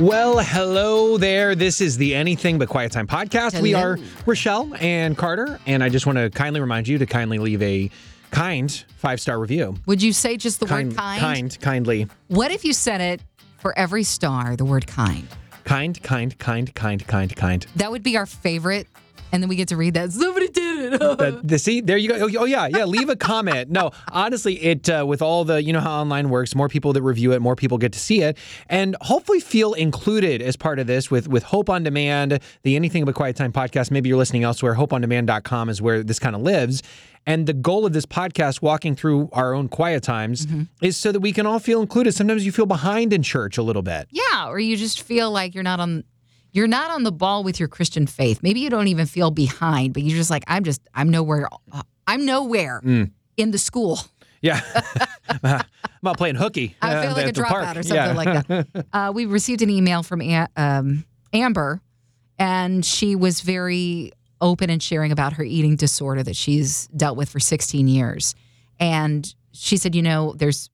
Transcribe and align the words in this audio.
Well, 0.00 0.38
hello 0.40 1.16
there. 1.16 1.54
This 1.54 1.80
is 1.80 1.96
the 1.96 2.14
Anything 2.14 2.58
But 2.58 2.68
Quiet 2.68 2.90
Time 2.90 3.06
podcast. 3.06 3.60
We 3.60 3.74
are 3.74 3.98
Rochelle 4.26 4.72
and 4.80 5.16
Carter, 5.16 5.60
and 5.66 5.84
I 5.84 5.90
just 5.90 6.06
want 6.06 6.18
to 6.18 6.28
kindly 6.30 6.60
remind 6.60 6.88
you 6.88 6.98
to 6.98 7.06
kindly 7.06 7.38
leave 7.38 7.62
a 7.62 7.88
kind 8.30 8.72
five 8.96 9.20
star 9.20 9.38
review. 9.38 9.76
Would 9.86 10.02
you 10.02 10.12
say 10.12 10.36
just 10.36 10.58
the 10.60 10.66
word 10.66 10.96
kind? 10.96 11.20
kind, 11.20 11.58
kindly, 11.60 12.08
What 12.28 12.50
if 12.50 12.64
you 12.64 12.72
said 12.72 13.00
it 13.00 13.20
for 13.58 13.78
every 13.78 14.02
star, 14.02 14.56
the 14.56 14.64
word 14.64 14.86
kind? 14.86 15.28
kind, 15.64 16.02
kind, 16.02 16.36
kind, 16.38 16.74
kind, 16.74 17.06
kind, 17.06 17.36
kind. 17.36 17.66
That 17.76 17.92
would 17.92 18.02
be 18.02 18.16
our 18.16 18.26
favorite. 18.26 18.88
And 19.32 19.42
then 19.42 19.48
we 19.48 19.56
get 19.56 19.68
to 19.68 19.76
read 19.76 19.94
that. 19.94 20.12
Somebody 20.12 20.48
did 20.48 20.92
it. 20.92 21.00
That, 21.00 21.40
the, 21.42 21.58
see, 21.58 21.80
there 21.80 21.96
you 21.96 22.08
go. 22.10 22.16
Oh, 22.26 22.40
oh, 22.40 22.44
yeah, 22.44 22.66
yeah. 22.66 22.84
Leave 22.84 23.08
a 23.08 23.16
comment. 23.16 23.70
No, 23.70 23.90
honestly, 24.10 24.62
it 24.62 24.88
uh, 24.90 25.04
with 25.06 25.22
all 25.22 25.44
the 25.44 25.62
you 25.62 25.72
know 25.72 25.80
how 25.80 26.00
online 26.00 26.28
works. 26.28 26.54
More 26.54 26.68
people 26.68 26.92
that 26.92 27.02
review 27.02 27.32
it, 27.32 27.40
more 27.40 27.56
people 27.56 27.78
get 27.78 27.92
to 27.92 27.98
see 27.98 28.20
it, 28.22 28.36
and 28.68 28.94
hopefully 29.00 29.40
feel 29.40 29.72
included 29.72 30.42
as 30.42 30.56
part 30.56 30.78
of 30.78 30.86
this 30.86 31.10
with 31.10 31.28
with 31.28 31.44
Hope 31.44 31.70
on 31.70 31.82
Demand, 31.82 32.40
the 32.62 32.76
Anything 32.76 33.04
But 33.06 33.14
Quiet 33.14 33.36
Time 33.36 33.52
podcast. 33.52 33.90
Maybe 33.90 34.08
you're 34.10 34.18
listening 34.18 34.44
elsewhere. 34.44 34.74
HopeOnDemand.com 34.74 35.68
is 35.68 35.80
where 35.80 36.02
this 36.02 36.18
kind 36.18 36.36
of 36.36 36.42
lives. 36.42 36.82
And 37.24 37.46
the 37.46 37.52
goal 37.52 37.86
of 37.86 37.92
this 37.92 38.04
podcast, 38.04 38.62
walking 38.62 38.96
through 38.96 39.28
our 39.32 39.54
own 39.54 39.68
quiet 39.68 40.02
times, 40.02 40.44
is 40.82 40.96
so 40.96 41.12
that 41.12 41.20
we 41.20 41.32
can 41.32 41.46
all 41.46 41.60
feel 41.60 41.80
included. 41.80 42.12
Sometimes 42.14 42.44
you 42.44 42.50
feel 42.50 42.66
behind 42.66 43.12
in 43.12 43.22
church 43.22 43.56
a 43.58 43.62
little 43.62 43.82
bit. 43.82 44.08
yeah, 44.10 44.48
or 44.48 44.58
you 44.58 44.76
just 44.76 45.02
feel 45.02 45.30
like 45.30 45.54
you're 45.54 45.62
not 45.62 45.78
on 45.78 46.02
you're 46.52 46.66
not 46.68 46.90
on 46.90 47.02
the 47.02 47.12
ball 47.12 47.42
with 47.44 47.58
your 47.58 47.68
Christian 47.68 48.06
faith. 48.06 48.40
Maybe 48.42 48.60
you 48.60 48.70
don't 48.70 48.88
even 48.88 49.06
feel 49.06 49.30
behind, 49.30 49.94
but 49.94 50.02
you're 50.02 50.16
just 50.16 50.30
like 50.30 50.44
I'm 50.46 50.64
just 50.64 50.80
I'm 50.94 51.08
nowhere 51.10 51.48
I'm 52.06 52.24
nowhere 52.26 52.80
Mm. 52.84 53.10
in 53.36 53.50
the 53.50 53.58
school. 53.58 53.98
Yeah, 54.40 54.60
I'm 55.44 55.62
out 56.06 56.16
playing 56.18 56.34
hooky. 56.34 56.76
I 56.82 56.94
uh, 56.94 57.02
feel 57.02 57.12
like 57.12 57.36
a 57.36 57.42
park. 57.42 57.64
dropout 57.64 57.76
or 57.78 57.82
something 57.82 57.94
Yeah. 57.94 58.12
like 58.12 58.46
that. 58.48 58.86
Uh, 58.92 59.12
we 59.14 59.24
received 59.26 59.62
an 59.62 59.70
email 59.70 60.02
from 60.02 60.20
A- 60.20 60.48
um, 60.56 61.04
Amber, 61.32 61.80
and 62.38 62.84
she 62.84 63.14
was 63.16 63.40
very 63.40 64.12
open 64.40 64.68
and 64.68 64.82
sharing 64.82 65.12
about 65.12 65.34
her 65.34 65.44
eating 65.44 65.76
disorder 65.76 66.22
that 66.24 66.34
she's 66.34 66.88
dealt 66.88 67.16
with 67.16 67.28
for 67.28 67.38
16 67.38 67.86
years. 67.86 68.34
And 68.80 69.32
she 69.52 69.76
said, 69.76 69.94
you 69.94 70.02
know, 70.02 70.34
there's 70.36 70.68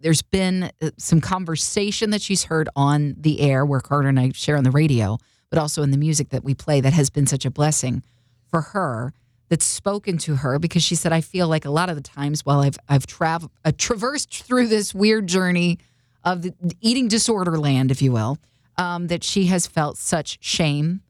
there's 0.00 0.22
been 0.22 0.70
uh, 0.82 0.90
some 0.98 1.20
conversation 1.20 2.10
that 2.10 2.22
she's 2.22 2.44
heard 2.44 2.68
on 2.76 3.14
the 3.18 3.40
air 3.40 3.64
where 3.64 3.80
Carter 3.80 4.08
and 4.08 4.20
I 4.20 4.30
share 4.32 4.56
on 4.56 4.64
the 4.64 4.70
radio, 4.70 5.18
but 5.50 5.58
also 5.58 5.82
in 5.82 5.90
the 5.90 5.96
music 5.98 6.30
that 6.30 6.44
we 6.44 6.54
play 6.54 6.80
that 6.80 6.92
has 6.92 7.10
been 7.10 7.26
such 7.26 7.44
a 7.44 7.50
blessing 7.50 8.02
for 8.48 8.60
her 8.60 9.12
that's 9.48 9.64
spoken 9.64 10.18
to 10.18 10.36
her 10.36 10.58
because 10.58 10.82
she 10.82 10.94
said 10.94 11.12
I 11.12 11.20
feel 11.20 11.48
like 11.48 11.64
a 11.64 11.70
lot 11.70 11.88
of 11.88 11.96
the 11.96 12.02
times 12.02 12.44
while 12.44 12.60
I've 12.60 12.78
I've 12.88 13.06
traveled 13.06 13.52
uh, 13.64 13.72
traversed 13.76 14.42
through 14.42 14.66
this 14.68 14.94
weird 14.94 15.26
journey 15.28 15.78
of 16.24 16.42
the 16.42 16.52
eating 16.80 17.06
disorder 17.08 17.56
land, 17.56 17.90
if 17.92 18.02
you 18.02 18.10
will, 18.12 18.38
um, 18.76 19.06
that 19.06 19.22
she 19.22 19.46
has 19.46 19.66
felt 19.66 19.96
such 19.96 20.38
shame 20.40 21.02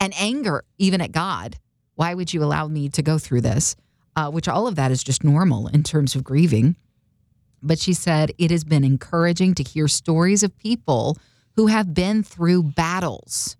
and 0.00 0.12
anger 0.18 0.64
even 0.78 1.00
at 1.00 1.12
God. 1.12 1.56
Why 1.94 2.14
would 2.14 2.32
you 2.34 2.42
allow 2.42 2.68
me 2.68 2.88
to 2.90 3.02
go 3.02 3.18
through 3.18 3.42
this? 3.42 3.76
Uh, 4.16 4.30
which 4.30 4.48
all 4.48 4.66
of 4.66 4.76
that 4.76 4.90
is 4.90 5.02
just 5.02 5.24
normal 5.24 5.68
in 5.68 5.82
terms 5.82 6.14
of 6.14 6.22
grieving. 6.24 6.76
But 7.62 7.78
she 7.78 7.92
said 7.92 8.32
it 8.38 8.50
has 8.50 8.64
been 8.64 8.84
encouraging 8.84 9.54
to 9.54 9.62
hear 9.62 9.86
stories 9.88 10.42
of 10.42 10.56
people 10.58 11.16
who 11.54 11.68
have 11.68 11.94
been 11.94 12.22
through 12.22 12.62
battles. 12.64 13.56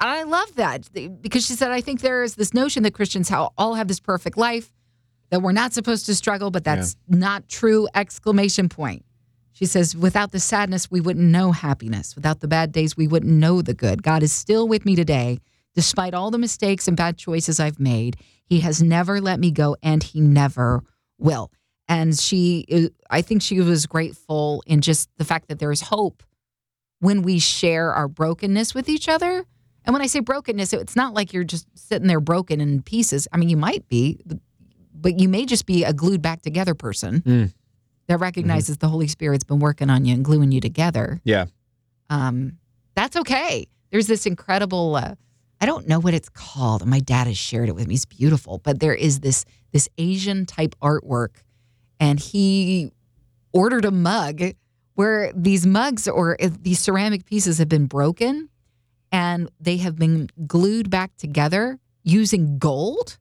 And 0.00 0.10
I 0.10 0.24
love 0.24 0.54
that 0.56 0.88
because 1.22 1.46
she 1.46 1.54
said, 1.54 1.70
I 1.70 1.80
think 1.80 2.00
there 2.00 2.22
is 2.22 2.34
this 2.34 2.52
notion 2.52 2.82
that 2.82 2.94
Christians 2.94 3.30
all 3.32 3.74
have 3.74 3.88
this 3.88 4.00
perfect 4.00 4.36
life, 4.36 4.72
that 5.30 5.40
we're 5.40 5.52
not 5.52 5.72
supposed 5.72 6.06
to 6.06 6.14
struggle, 6.14 6.50
but 6.50 6.64
that's 6.64 6.96
not 7.08 7.48
true! 7.48 7.88
Exclamation 7.94 8.68
point. 8.68 9.04
She 9.52 9.66
says, 9.66 9.96
without 9.96 10.32
the 10.32 10.40
sadness, 10.40 10.90
we 10.90 11.00
wouldn't 11.00 11.24
know 11.24 11.52
happiness. 11.52 12.16
Without 12.16 12.40
the 12.40 12.48
bad 12.48 12.72
days, 12.72 12.96
we 12.96 13.06
wouldn't 13.06 13.32
know 13.32 13.62
the 13.62 13.72
good. 13.72 14.02
God 14.02 14.24
is 14.24 14.32
still 14.32 14.66
with 14.66 14.84
me 14.84 14.96
today, 14.96 15.38
despite 15.74 16.12
all 16.12 16.32
the 16.32 16.38
mistakes 16.38 16.88
and 16.88 16.96
bad 16.96 17.16
choices 17.16 17.60
I've 17.60 17.78
made. 17.78 18.16
He 18.44 18.60
has 18.60 18.82
never 18.82 19.20
let 19.20 19.38
me 19.38 19.52
go, 19.52 19.76
and 19.80 20.02
He 20.02 20.20
never 20.20 20.82
will. 21.18 21.52
And 21.88 22.18
she, 22.18 22.64
uh, 22.72 22.88
I 23.10 23.20
think 23.22 23.42
she 23.42 23.60
was 23.60 23.86
grateful 23.86 24.62
in 24.66 24.80
just 24.80 25.08
the 25.18 25.24
fact 25.24 25.48
that 25.48 25.58
there 25.58 25.70
is 25.72 25.82
hope 25.82 26.22
when 27.00 27.22
we 27.22 27.38
share 27.38 27.92
our 27.92 28.08
brokenness 28.08 28.74
with 28.74 28.88
each 28.88 29.08
other. 29.08 29.44
And 29.84 29.92
when 29.92 30.00
I 30.00 30.06
say 30.06 30.20
brokenness, 30.20 30.72
it's 30.72 30.96
not 30.96 31.12
like 31.12 31.34
you're 31.34 31.44
just 31.44 31.66
sitting 31.74 32.08
there 32.08 32.20
broken 32.20 32.60
in 32.60 32.80
pieces. 32.82 33.28
I 33.32 33.36
mean, 33.36 33.50
you 33.50 33.58
might 33.58 33.86
be, 33.88 34.18
but 34.94 35.20
you 35.20 35.28
may 35.28 35.44
just 35.44 35.66
be 35.66 35.84
a 35.84 35.92
glued 35.92 36.22
back 36.22 36.40
together 36.40 36.74
person 36.74 37.20
Mm. 37.20 37.52
that 38.06 38.18
recognizes 38.18 38.78
the 38.78 38.88
Holy 38.88 39.08
Spirit's 39.08 39.44
been 39.44 39.58
working 39.58 39.90
on 39.90 40.06
you 40.06 40.14
and 40.14 40.24
gluing 40.24 40.52
you 40.52 40.60
together. 40.62 41.20
Yeah. 41.24 41.46
Um, 42.08 42.58
that's 42.94 43.16
okay. 43.16 43.66
There's 43.90 44.06
this 44.06 44.24
incredible. 44.24 44.96
Uh, 44.96 45.16
I 45.60 45.66
don't 45.66 45.86
know 45.86 45.98
what 46.00 46.14
it's 46.14 46.28
called. 46.30 46.86
My 46.86 47.00
dad 47.00 47.26
has 47.26 47.36
shared 47.36 47.68
it 47.68 47.74
with 47.74 47.86
me. 47.86 47.94
It's 47.94 48.04
beautiful, 48.06 48.58
but 48.64 48.80
there 48.80 48.94
is 48.94 49.20
this 49.20 49.44
this 49.72 49.88
Asian 49.98 50.46
type 50.46 50.74
artwork, 50.80 51.42
and 52.04 52.20
he 52.20 52.90
ordered 53.52 53.84
a 53.84 53.90
mug 53.90 54.42
where 54.94 55.32
these 55.34 55.66
mugs 55.66 56.06
or 56.08 56.36
uh, 56.42 56.48
these 56.60 56.78
ceramic 56.78 57.24
pieces 57.24 57.58
have 57.58 57.68
been 57.68 57.86
broken, 57.86 58.48
and 59.10 59.48
they 59.60 59.78
have 59.78 59.96
been 59.96 60.28
glued 60.46 60.90
back 60.90 61.10
together 61.16 61.78
using 62.02 62.58
gold 62.58 63.18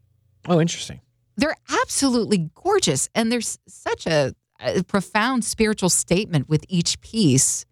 Oh, 0.50 0.60
interesting. 0.60 1.00
they're 1.38 1.56
absolutely 1.82 2.50
gorgeous 2.54 3.10
and 3.16 3.32
there's 3.32 3.58
such 3.68 4.06
a, 4.08 4.34
a 4.60 4.84
profound 4.84 5.46
spiritual 5.46 5.90
statement 5.90 6.50
with 6.50 6.64
each 6.68 7.00
piece 7.00 7.66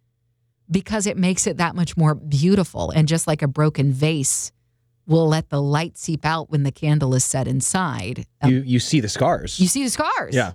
because 0.70 1.06
it 1.06 1.18
makes 1.18 1.46
it 1.48 1.58
that 1.58 1.76
much 1.76 1.98
more 1.98 2.16
beautiful 2.16 2.92
and 2.92 3.08
just 3.10 3.28
like 3.28 3.42
a 3.42 3.48
broken 3.48 3.92
vase 3.92 4.52
will 5.06 5.28
let 5.28 5.50
the 5.50 5.62
light 5.62 5.98
seep 5.98 6.24
out 6.26 6.50
when 6.50 6.64
the 6.64 6.72
candle 6.72 7.14
is 7.14 7.26
set 7.26 7.46
inside 7.48 8.26
um, 8.42 8.52
You 8.52 8.58
you 8.66 8.80
see 8.80 9.02
the 9.02 9.10
scars. 9.10 9.60
you 9.60 9.68
see 9.68 9.84
the 9.84 9.90
scars 9.90 10.34
Yeah. 10.34 10.54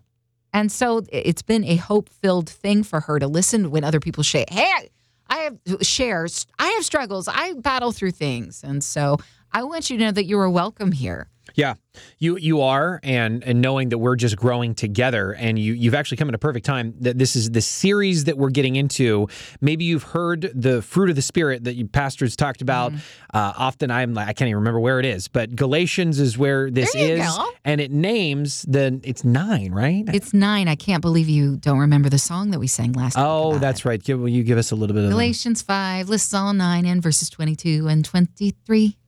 And 0.57 0.73
so 0.73 1.03
it's 1.13 1.43
been 1.43 1.65
a 1.65 1.77
hope-filled 1.77 2.49
thing 2.49 2.83
for 2.83 3.01
her 3.01 3.19
to 3.19 3.27
listen 3.27 3.71
when 3.71 3.85
other 3.85 4.01
people 4.01 4.25
say 4.25 4.45
hey 4.51 4.89
i 5.29 5.37
have 5.37 5.59
shares 5.83 6.47
i 6.59 6.67
have 6.69 6.85
struggles 6.85 7.29
i 7.29 7.53
battle 7.55 7.93
through 7.93 8.11
things. 8.11 8.65
And 8.65 8.83
so 8.83 9.19
i 9.57 9.63
want 9.63 9.89
you 9.89 9.97
to 9.97 10.05
know 10.05 10.13
that 10.13 10.27
you 10.27 10.39
are 10.39 10.51
welcome 10.51 10.93
here 10.93 11.29
Yeah, 11.55 11.75
you 12.19 12.37
you 12.37 12.61
are, 12.61 13.01
and 13.03 13.43
and 13.45 13.63
knowing 13.63 13.89
that 13.91 13.99
we're 13.99 14.17
just 14.17 14.37
growing 14.37 14.75
together, 14.75 15.33
and 15.33 15.59
you 15.59 15.73
you've 15.73 15.95
actually 15.95 16.19
come 16.19 16.29
at 16.29 16.35
a 16.35 16.39
perfect 16.39 16.67
time. 16.67 16.95
That 17.01 17.17
this 17.17 17.37
is 17.37 17.51
the 17.51 17.63
series 17.63 18.25
that 18.25 18.37
we're 18.37 18.51
getting 18.51 18.77
into. 18.77 19.29
Maybe 19.61 19.85
you've 19.85 20.03
heard 20.03 20.51
the 20.55 20.83
fruit 20.83 21.09
of 21.09 21.17
the 21.17 21.23
spirit 21.23 21.65
that 21.65 21.75
you 21.75 21.87
pastors 21.87 22.37
talked 22.37 22.61
about. 22.61 22.93
Mm-hmm. 22.93 23.37
Uh, 23.39 23.53
often 23.57 23.91
I'm 23.91 24.13
like 24.13 24.29
I 24.29 24.33
can't 24.35 24.49
even 24.49 24.57
remember 24.57 24.81
where 24.81 24.99
it 25.01 25.07
is, 25.07 25.29
but 25.29 25.55
Galatians 25.55 26.21
is 26.21 26.37
where 26.37 26.71
this 26.71 26.95
is, 26.95 27.21
go. 27.21 27.49
and 27.65 27.81
it 27.81 27.91
names 27.91 28.67
the 28.69 29.01
it's 29.03 29.25
nine, 29.25 29.73
right? 29.73 30.05
It's 30.13 30.35
nine. 30.35 30.69
I 30.69 30.77
can't 30.77 31.01
believe 31.01 31.29
you 31.29 31.57
don't 31.57 31.79
remember 31.79 32.11
the 32.11 32.19
song 32.19 32.51
that 32.51 32.59
we 32.59 32.67
sang 32.67 32.93
last 32.93 33.17
oh, 33.17 33.59
that's 33.59 33.81
it. 33.81 33.89
right. 33.89 34.03
Give, 34.03 34.21
will 34.21 34.29
you 34.29 34.43
give 34.43 34.59
us 34.59 34.73
a 34.73 34.77
little 34.77 34.95
bit 34.95 35.05
of 35.05 35.11
Galatians 35.11 35.63
5 35.63 36.09
lists 36.11 36.35
all 36.35 36.53
nine 36.53 36.85
in 36.85 37.01
verses 37.01 37.31
22 37.31 37.89
and 37.89 38.05
23. 38.05 38.99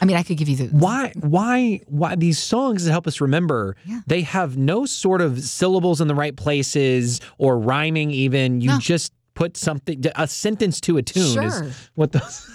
I 0.00 0.04
mean, 0.04 0.16
I 0.16 0.22
could 0.22 0.36
give 0.36 0.48
you 0.48 0.56
the. 0.56 0.66
why 0.66 1.12
why 1.20 1.80
why 1.86 2.14
these 2.16 2.38
songs 2.38 2.84
that 2.84 2.90
help 2.92 3.06
us 3.06 3.20
remember 3.20 3.76
Yeah. 3.86 4.00
they 4.06 4.22
have 4.22 4.56
no 4.56 4.86
sort 4.86 5.20
of 5.20 5.40
syllables 5.40 6.00
in 6.00 6.08
the 6.08 6.14
right 6.14 6.36
places 6.36 7.20
or 7.38 7.58
rhyming. 7.58 8.10
even 8.10 8.60
you 8.60 8.68
No. 8.68 8.78
just 8.78 9.12
put 9.34 9.56
something 9.56 10.04
a 10.16 10.28
sentence 10.28 10.80
to 10.82 10.96
a 10.96 11.02
tune 11.02 11.32
Sure. 11.34 11.64
is 11.64 11.90
what 11.94 12.12
the 12.12 12.22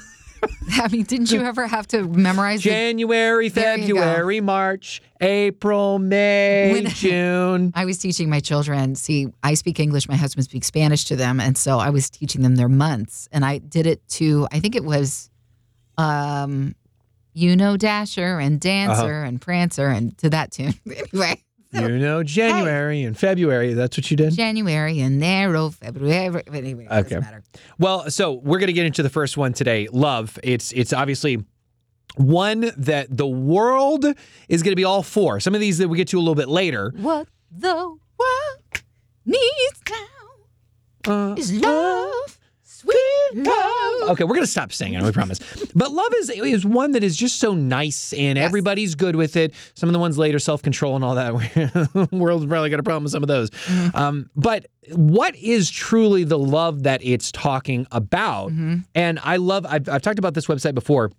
I 0.72 0.88
mean, 0.88 1.04
didn't 1.04 1.32
you 1.32 1.42
ever 1.42 1.68
have 1.68 1.86
to 1.88 2.04
memorize 2.04 2.62
January 2.62 3.50
go. 3.50 3.62
February 3.62 4.40
March 4.40 5.02
April 5.20 6.00
May 6.00 6.72
When- 6.72 6.88
June 7.04 7.74
I 7.76 7.84
was 7.84 7.98
teaching 7.98 8.30
my 8.30 8.40
children. 8.40 8.96
See, 8.96 9.28
I 9.44 9.56
speak 9.56 9.82
English, 9.82 10.08
my 10.08 10.16
husband 10.16 10.46
speaks 10.46 10.68
Spanish 10.68 11.04
to 11.06 11.18
them. 11.18 11.42
And 11.42 11.58
so 11.58 11.78
I 11.80 11.90
was 11.90 12.10
teaching 12.10 12.42
them 12.42 12.56
their 12.56 12.70
months. 12.70 13.28
And 13.34 13.44
I 13.44 13.58
did 13.58 13.86
it 13.86 14.08
to, 14.12 14.48
I 14.54 14.62
think 14.62 14.78
it 14.78 14.86
was, 14.86 15.30
um, 15.98 16.74
you 17.34 17.56
know, 17.56 17.78
Dasher 17.78 18.40
and 18.40 18.60
Dancer 18.60 19.24
and 19.24 19.40
Prancer 19.42 19.88
and 19.88 20.18
to 20.20 20.30
that 20.32 20.52
tune. 20.52 20.74
anyway, 21.14 21.42
you 21.72 22.00
know 22.00 22.24
January 22.24 23.04
and 23.04 23.16
February 23.18 23.76
that's 23.76 23.96
what 23.96 24.10
you 24.10 24.18
did 24.18 24.34
January 24.36 25.00
and 25.02 25.20
Narrow, 25.20 25.70
February. 25.70 26.42
Anyway, 26.52 26.86
it 26.86 26.92
Okay. 26.92 27.02
doesn't 27.02 27.20
matter. 27.22 27.44
Well, 27.78 28.10
so 28.10 28.34
we're 28.34 28.58
going 28.58 28.68
to 28.68 28.74
get 28.74 28.86
into 28.88 29.04
the 29.04 29.10
first 29.10 29.38
one 29.38 29.54
today. 29.54 29.88
Love. 29.92 30.40
It's 30.44 30.72
it's 30.72 30.94
obviously 30.94 31.44
one 32.16 32.72
that 32.76 33.16
the 33.16 33.28
world 33.28 34.04
is 34.50 34.64
going 34.64 34.72
to 34.72 34.76
be 34.76 34.84
all 34.84 35.04
for. 35.04 35.40
Some 35.40 35.54
of 35.54 35.62
these 35.62 35.78
that 35.78 35.88
we 35.88 35.98
get 35.98 36.08
to 36.10 36.18
a 36.18 36.20
little 36.22 36.34
bit 36.36 36.50
later. 36.50 36.92
What 36.98 37.28
the 37.52 37.76
world 37.76 38.82
needs 39.26 39.82
now 41.06 41.32
Uh, 41.32 41.36
is 41.38 41.54
love, 41.54 42.39
sweet 42.80 42.96
mm-hmm. 43.34 44.02
love. 44.02 44.12
okay, 44.12 44.24
we're 44.24 44.36
gonna 44.36 44.48
stop 44.48 44.72
singing. 44.72 45.04
We 45.04 45.12
promise. 45.12 45.40
But 45.76 45.92
love 45.92 46.12
is 46.18 46.30
is 46.30 46.66
one 46.66 46.94
that 46.94 47.04
is 47.04 47.18
just 47.18 47.40
so 47.40 47.54
nice, 47.54 48.14
and 48.14 48.38
everybody's 48.38 48.96
good 48.96 49.16
with 49.16 49.36
it. 49.36 49.54
Some 49.74 49.90
of 49.90 49.94
the 49.94 50.00
ones 50.00 50.18
later, 50.18 50.40
self 50.40 50.62
control 50.62 50.96
and 50.96 51.04
all 51.04 51.16
that. 51.16 52.10
World's 52.12 52.46
probably 52.46 52.70
got 52.70 52.80
a 52.80 52.84
problem 52.84 53.04
with 53.04 53.12
some 53.12 53.24
of 53.24 53.28
those. 53.28 53.50
Mm-hmm. 53.50 53.98
Um, 53.98 54.30
but 54.36 54.68
what 54.94 55.36
is 55.36 55.70
truly 55.70 56.24
the 56.24 56.40
love 56.40 56.84
that 56.84 57.04
it's 57.04 57.32
talking 57.32 57.86
about? 57.92 58.52
Mm-hmm. 58.52 58.78
And 58.96 59.20
I 59.24 59.38
love. 59.38 59.66
I've, 59.66 59.90
I've 59.90 60.02
talked 60.02 60.20
about 60.20 60.34
this 60.34 60.48
website 60.48 60.74
before. 60.74 61.12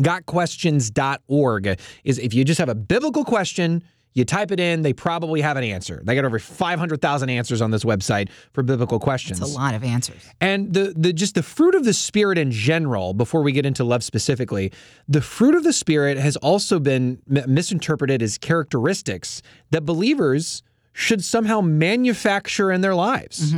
Gotquestions.org 0.00 1.80
is 2.04 2.18
if 2.18 2.32
you 2.32 2.44
just 2.44 2.58
have 2.58 2.68
a 2.68 2.74
biblical 2.74 3.24
question. 3.24 3.82
You 4.18 4.24
type 4.24 4.50
it 4.50 4.58
in, 4.58 4.82
they 4.82 4.92
probably 4.92 5.40
have 5.40 5.56
an 5.56 5.62
answer. 5.62 6.02
They 6.04 6.16
got 6.16 6.24
over 6.24 6.40
500,000 6.40 7.30
answers 7.30 7.62
on 7.62 7.70
this 7.70 7.84
website 7.84 8.28
for 8.52 8.64
biblical 8.64 8.98
questions. 8.98 9.40
It's 9.40 9.54
a 9.54 9.56
lot 9.56 9.74
of 9.74 9.84
answers. 9.84 10.20
And 10.40 10.74
the 10.74 10.92
the 10.96 11.12
just 11.12 11.36
the 11.36 11.42
fruit 11.42 11.74
of 11.74 11.84
the 11.84 11.94
spirit 11.94 12.36
in 12.36 12.50
general, 12.50 13.14
before 13.14 13.42
we 13.42 13.52
get 13.52 13.64
into 13.64 13.84
love 13.84 14.02
specifically, 14.02 14.72
the 15.06 15.20
fruit 15.20 15.54
of 15.54 15.62
the 15.62 15.72
spirit 15.72 16.18
has 16.18 16.36
also 16.38 16.80
been 16.80 17.22
misinterpreted 17.26 18.20
as 18.20 18.38
characteristics 18.38 19.40
that 19.70 19.82
believers 19.82 20.62
should 20.98 21.22
somehow 21.24 21.60
manufacture 21.60 22.72
in 22.72 22.80
their 22.80 22.94
lives. 22.94 23.54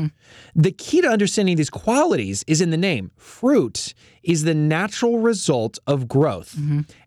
The 0.54 0.72
key 0.72 1.00
to 1.00 1.08
understanding 1.08 1.56
these 1.56 1.70
qualities 1.70 2.44
is 2.46 2.60
in 2.60 2.68
the 2.70 2.76
name. 2.76 3.12
Fruit 3.16 3.94
is 4.22 4.44
the 4.44 4.52
natural 4.52 5.20
result 5.20 5.78
of 5.86 6.06
growth. 6.06 6.54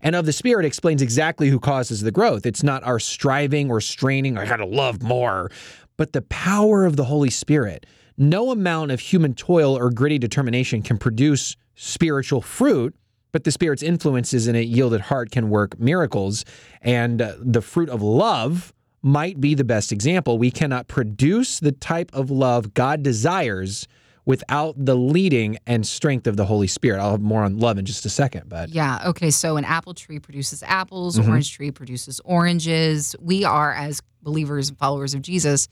And 0.01 0.15
of 0.15 0.25
the 0.25 0.33
spirit 0.33 0.65
explains 0.65 1.03
exactly 1.03 1.49
who 1.49 1.59
causes 1.59 2.01
the 2.01 2.11
growth. 2.11 2.47
It's 2.47 2.63
not 2.63 2.83
our 2.83 2.97
striving 2.97 3.69
or 3.69 3.79
straining, 3.79 4.35
I 4.39 4.47
gotta 4.47 4.65
love 4.65 5.03
more, 5.03 5.51
but 5.97 6.13
the 6.13 6.23
power 6.23 6.83
of 6.83 6.95
the 6.95 7.03
Holy 7.05 7.29
Spirit. 7.29 7.85
No 8.17 8.49
amount 8.49 8.89
of 8.89 8.99
human 8.99 9.35
toil 9.35 9.77
or 9.77 9.91
gritty 9.91 10.17
determination 10.17 10.81
can 10.81 10.97
produce 10.97 11.55
spiritual 11.75 12.41
fruit, 12.41 12.95
but 13.31 13.43
the 13.43 13.51
Spirit's 13.51 13.83
influences 13.83 14.47
in 14.47 14.55
a 14.55 14.63
yielded 14.63 15.01
heart 15.01 15.29
can 15.29 15.51
work 15.51 15.79
miracles. 15.79 16.43
And 16.81 17.21
uh, 17.21 17.35
the 17.39 17.61
fruit 17.61 17.89
of 17.89 18.01
love 18.01 18.73
might 19.03 19.39
be 19.39 19.53
the 19.53 19.65
best 19.65 19.91
example. 19.91 20.37
We 20.37 20.49
cannot 20.49 20.87
produce 20.87 21.59
the 21.59 21.73
type 21.73 22.09
of 22.13 22.31
love 22.31 22.73
God 22.73 23.03
desires 23.03 23.87
without 24.25 24.73
the 24.77 24.95
leading 24.95 25.57
and 25.67 25.85
strength 25.85 26.27
of 26.27 26.37
the 26.37 26.45
Holy 26.45 26.67
Spirit. 26.67 27.01
I'll 27.01 27.11
have 27.11 27.21
more 27.21 27.43
on 27.43 27.59
love 27.59 27.77
in 27.77 27.85
just 27.85 28.05
a 28.05 28.09
second, 28.09 28.47
but 28.47 28.69
Yeah. 28.69 29.01
Okay. 29.07 29.31
So 29.31 29.57
an 29.57 29.65
apple 29.65 29.93
tree 29.93 30.19
produces 30.19 30.63
apples, 30.63 31.19
mm-hmm. 31.19 31.29
orange 31.29 31.53
tree 31.53 31.71
produces 31.71 32.21
oranges. 32.23 33.15
We 33.19 33.43
are, 33.43 33.73
as 33.73 34.01
believers 34.21 34.69
and 34.69 34.77
followers 34.77 35.13
of 35.13 35.21
Jesus, 35.21 35.67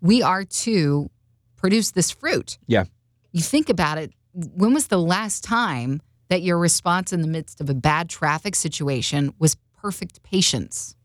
we 0.00 0.22
are 0.22 0.44
to 0.44 1.08
produce 1.56 1.92
this 1.92 2.10
fruit. 2.10 2.58
yeah. 2.66 2.84
You 3.30 3.42
think 3.42 3.68
about 3.68 3.98
it. 3.98 4.12
When 4.32 4.72
was 4.72 4.86
the 4.86 4.98
last 4.98 5.44
time 5.44 6.00
that 6.28 6.42
your 6.42 6.58
response 6.58 7.12
in 7.12 7.20
the 7.20 7.28
midst 7.28 7.60
of 7.60 7.68
a 7.68 7.74
bad 7.74 8.08
traffic 8.08 8.56
situation 8.56 9.34
was 9.38 9.54
perfect 9.76 10.22
patience? 10.22 10.96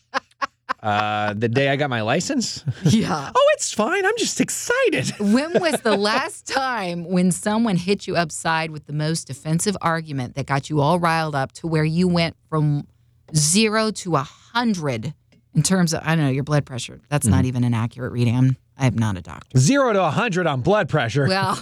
Uh, 0.81 1.33
the 1.33 1.49
day 1.49 1.69
I 1.69 1.75
got 1.75 1.89
my 1.89 2.01
license? 2.01 2.63
Yeah. 2.83 3.31
oh, 3.35 3.47
it's 3.53 3.73
fine. 3.73 4.05
I'm 4.05 4.17
just 4.17 4.39
excited. 4.39 5.09
when 5.19 5.59
was 5.59 5.81
the 5.81 5.97
last 5.97 6.47
time 6.47 7.03
when 7.03 7.31
someone 7.31 7.75
hit 7.75 8.07
you 8.07 8.15
upside 8.15 8.71
with 8.71 8.85
the 8.85 8.93
most 8.93 9.29
offensive 9.29 9.75
argument 9.81 10.35
that 10.35 10.45
got 10.45 10.69
you 10.69 10.79
all 10.79 10.97
riled 10.97 11.35
up 11.35 11.51
to 11.53 11.67
where 11.67 11.83
you 11.83 12.07
went 12.07 12.37
from 12.49 12.87
zero 13.35 13.91
to 13.91 14.15
a 14.15 14.23
hundred 14.23 15.13
in 15.53 15.63
terms 15.63 15.93
of 15.93 16.01
I 16.03 16.15
don't 16.15 16.25
know 16.25 16.31
your 16.31 16.43
blood 16.43 16.65
pressure? 16.65 17.01
That's 17.09 17.27
not 17.27 17.43
even 17.45 17.65
an 17.65 17.73
accurate 17.73 18.13
reading. 18.13 18.37
I'm 18.37 18.57
I'm 18.77 18.97
not 18.97 19.17
a 19.17 19.21
doctor. 19.21 19.59
Zero 19.59 19.91
to 19.91 19.99
a 19.99 20.03
100 20.03 20.47
on 20.47 20.61
blood 20.61 20.87
pressure. 20.87 21.27
Well, 21.27 21.61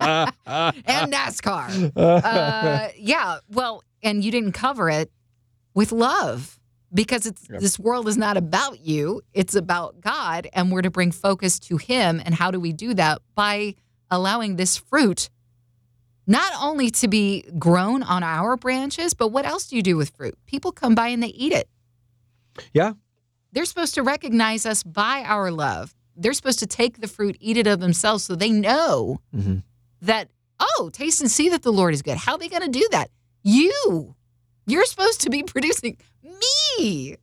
and 0.00 0.32
NASCAR. 1.12 1.92
Uh, 1.94 2.88
yeah. 2.96 3.38
Well, 3.48 3.84
and 4.02 4.24
you 4.24 4.32
didn't 4.32 4.52
cover 4.52 4.90
it 4.90 5.12
with 5.74 5.92
love 5.92 6.59
because 6.92 7.26
it's 7.26 7.46
this 7.48 7.78
world 7.78 8.08
is 8.08 8.16
not 8.16 8.36
about 8.36 8.80
you. 8.80 9.22
It's 9.32 9.54
about 9.54 10.00
God, 10.00 10.48
and 10.52 10.72
we're 10.72 10.82
to 10.82 10.90
bring 10.90 11.12
focus 11.12 11.58
to 11.60 11.76
Him. 11.76 12.20
And 12.24 12.34
how 12.34 12.50
do 12.50 12.58
we 12.60 12.72
do 12.72 12.94
that? 12.94 13.20
By 13.34 13.76
allowing 14.10 14.56
this 14.56 14.76
fruit 14.76 15.30
not 16.26 16.52
only 16.60 16.90
to 16.90 17.08
be 17.08 17.42
grown 17.58 18.02
on 18.02 18.22
our 18.22 18.56
branches, 18.56 19.14
but 19.14 19.28
what 19.28 19.44
else 19.46 19.66
do 19.68 19.76
you 19.76 19.82
do 19.82 19.96
with 19.96 20.10
fruit? 20.10 20.36
People 20.46 20.70
come 20.72 20.94
by 20.94 21.08
and 21.08 21.22
they 21.22 21.28
eat 21.28 21.52
it. 21.52 21.68
yeah. 22.72 22.92
They're 23.52 23.64
supposed 23.64 23.94
to 23.96 24.02
recognize 24.04 24.64
us 24.64 24.84
by 24.84 25.24
our 25.26 25.50
love. 25.50 25.92
They're 26.16 26.34
supposed 26.34 26.60
to 26.60 26.68
take 26.68 27.00
the 27.00 27.08
fruit, 27.08 27.36
eat 27.40 27.56
it 27.56 27.66
of 27.66 27.80
themselves, 27.80 28.22
so 28.22 28.36
they 28.36 28.50
know 28.50 29.20
Mhm. 29.34 29.64
that, 30.02 30.28
oh, 30.60 30.90
taste 30.92 31.20
and 31.20 31.28
see 31.30 31.48
that 31.48 31.62
the 31.62 31.72
Lord 31.72 31.92
is 31.94 32.02
good. 32.02 32.16
How 32.16 32.32
are 32.34 32.38
they 32.38 32.48
going 32.48 32.62
to 32.62 32.68
do 32.68 32.86
that? 32.92 33.10
You. 33.42 34.14
You're 34.66 34.84
supposed 34.84 35.20
to 35.22 35.30
be 35.30 35.42
producing 35.54 35.96
me. 36.78 37.16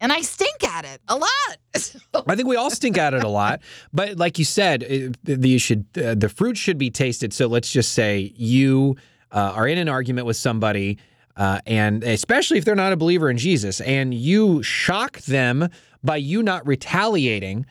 And 0.00 0.12
I 0.12 0.20
stink 0.22 0.64
at 0.64 0.84
it 0.84 1.00
a 1.06 1.16
lot. 1.16 1.56
I 2.26 2.34
think 2.34 2.48
we 2.48 2.56
all 2.56 2.70
stink 2.70 2.98
at 2.98 3.14
it 3.14 3.22
a 3.22 3.28
lot, 3.28 3.60
but 3.92 4.16
like 4.16 4.38
you 4.38 4.44
said, 4.44 4.82
it, 4.82 5.16
the, 5.24 5.48
you 5.48 5.58
should 5.58 5.86
uh, 5.96 6.14
the 6.16 6.28
fruit 6.28 6.56
should 6.56 6.76
be 6.76 6.90
tasted. 6.90 7.32
So 7.32 7.46
let's 7.46 7.70
just 7.70 7.92
say 7.92 8.32
you 8.34 8.96
uh, 9.30 9.52
are 9.54 9.68
in 9.68 9.78
an 9.78 9.88
argument 9.88 10.26
with 10.26 10.36
somebody, 10.36 10.98
uh, 11.36 11.60
and 11.66 12.02
especially 12.02 12.58
if 12.58 12.64
they're 12.64 12.74
not 12.74 12.92
a 12.92 12.96
believer 12.96 13.30
in 13.30 13.38
Jesus, 13.38 13.80
and 13.80 14.12
you 14.12 14.62
shock 14.64 15.18
them 15.20 15.68
by 16.02 16.16
you 16.16 16.42
not 16.42 16.66
retaliating. 16.66 17.64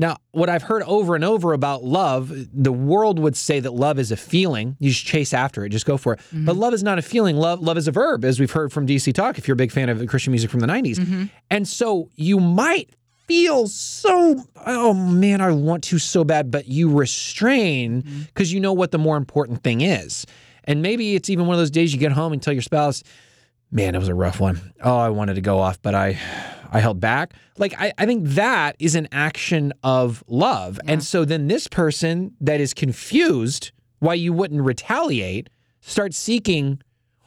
Now, 0.00 0.18
what 0.30 0.48
I've 0.48 0.62
heard 0.62 0.84
over 0.84 1.16
and 1.16 1.24
over 1.24 1.52
about 1.52 1.82
love, 1.82 2.32
the 2.52 2.72
world 2.72 3.18
would 3.18 3.36
say 3.36 3.58
that 3.58 3.72
love 3.72 3.98
is 3.98 4.12
a 4.12 4.16
feeling. 4.16 4.76
You 4.78 4.90
just 4.90 5.04
chase 5.04 5.34
after 5.34 5.64
it, 5.64 5.70
just 5.70 5.86
go 5.86 5.96
for 5.96 6.12
it. 6.12 6.20
Mm-hmm. 6.20 6.44
But 6.44 6.56
love 6.56 6.72
is 6.72 6.84
not 6.84 6.98
a 6.98 7.02
feeling. 7.02 7.36
Love, 7.36 7.60
love 7.60 7.76
is 7.76 7.88
a 7.88 7.92
verb, 7.92 8.24
as 8.24 8.38
we've 8.38 8.50
heard 8.50 8.72
from 8.72 8.86
DC 8.86 9.12
Talk. 9.12 9.38
If 9.38 9.48
you're 9.48 9.54
a 9.54 9.56
big 9.56 9.72
fan 9.72 9.88
of 9.88 10.06
Christian 10.06 10.30
music 10.30 10.50
from 10.50 10.60
the 10.60 10.68
'90s, 10.68 10.96
mm-hmm. 10.96 11.24
and 11.50 11.66
so 11.66 12.10
you 12.14 12.38
might 12.38 12.90
feel 13.26 13.66
so 13.66 14.42
oh 14.64 14.94
man 14.94 15.42
i 15.42 15.50
want 15.50 15.84
to 15.84 15.98
so 15.98 16.24
bad 16.24 16.50
but 16.50 16.66
you 16.66 16.90
restrain 16.90 18.02
mm-hmm. 18.02 18.20
because 18.22 18.50
you 18.50 18.58
know 18.58 18.72
what 18.72 18.90
the 18.90 18.96
more 18.96 19.18
important 19.18 19.62
thing 19.62 19.82
is 19.82 20.24
and 20.64 20.80
maybe 20.80 21.14
it's 21.14 21.28
even 21.28 21.46
one 21.46 21.52
of 21.52 21.58
those 21.58 21.70
days 21.70 21.92
you 21.92 22.00
get 22.00 22.10
home 22.10 22.32
and 22.32 22.42
tell 22.42 22.54
your 22.54 22.62
spouse 22.62 23.02
man 23.70 23.94
it 23.94 23.98
was 23.98 24.08
a 24.08 24.14
rough 24.14 24.40
one 24.40 24.72
oh 24.82 24.96
i 24.96 25.10
wanted 25.10 25.34
to 25.34 25.42
go 25.42 25.58
off 25.58 25.78
but 25.82 25.94
i 25.94 26.18
i 26.72 26.80
held 26.80 27.00
back 27.00 27.34
like 27.56 27.74
i, 27.78 27.92
I 27.98 28.06
think 28.06 28.26
that 28.28 28.76
is 28.78 28.94
an 28.94 29.08
action 29.12 29.72
of 29.82 30.22
love 30.26 30.78
and 30.86 31.02
so 31.02 31.24
then 31.24 31.48
this 31.48 31.66
person 31.68 32.34
that 32.40 32.60
is 32.60 32.74
confused 32.74 33.72
why 34.00 34.14
you 34.14 34.32
wouldn't 34.32 34.62
retaliate 34.62 35.48
starts 35.80 36.16
seeking 36.16 36.80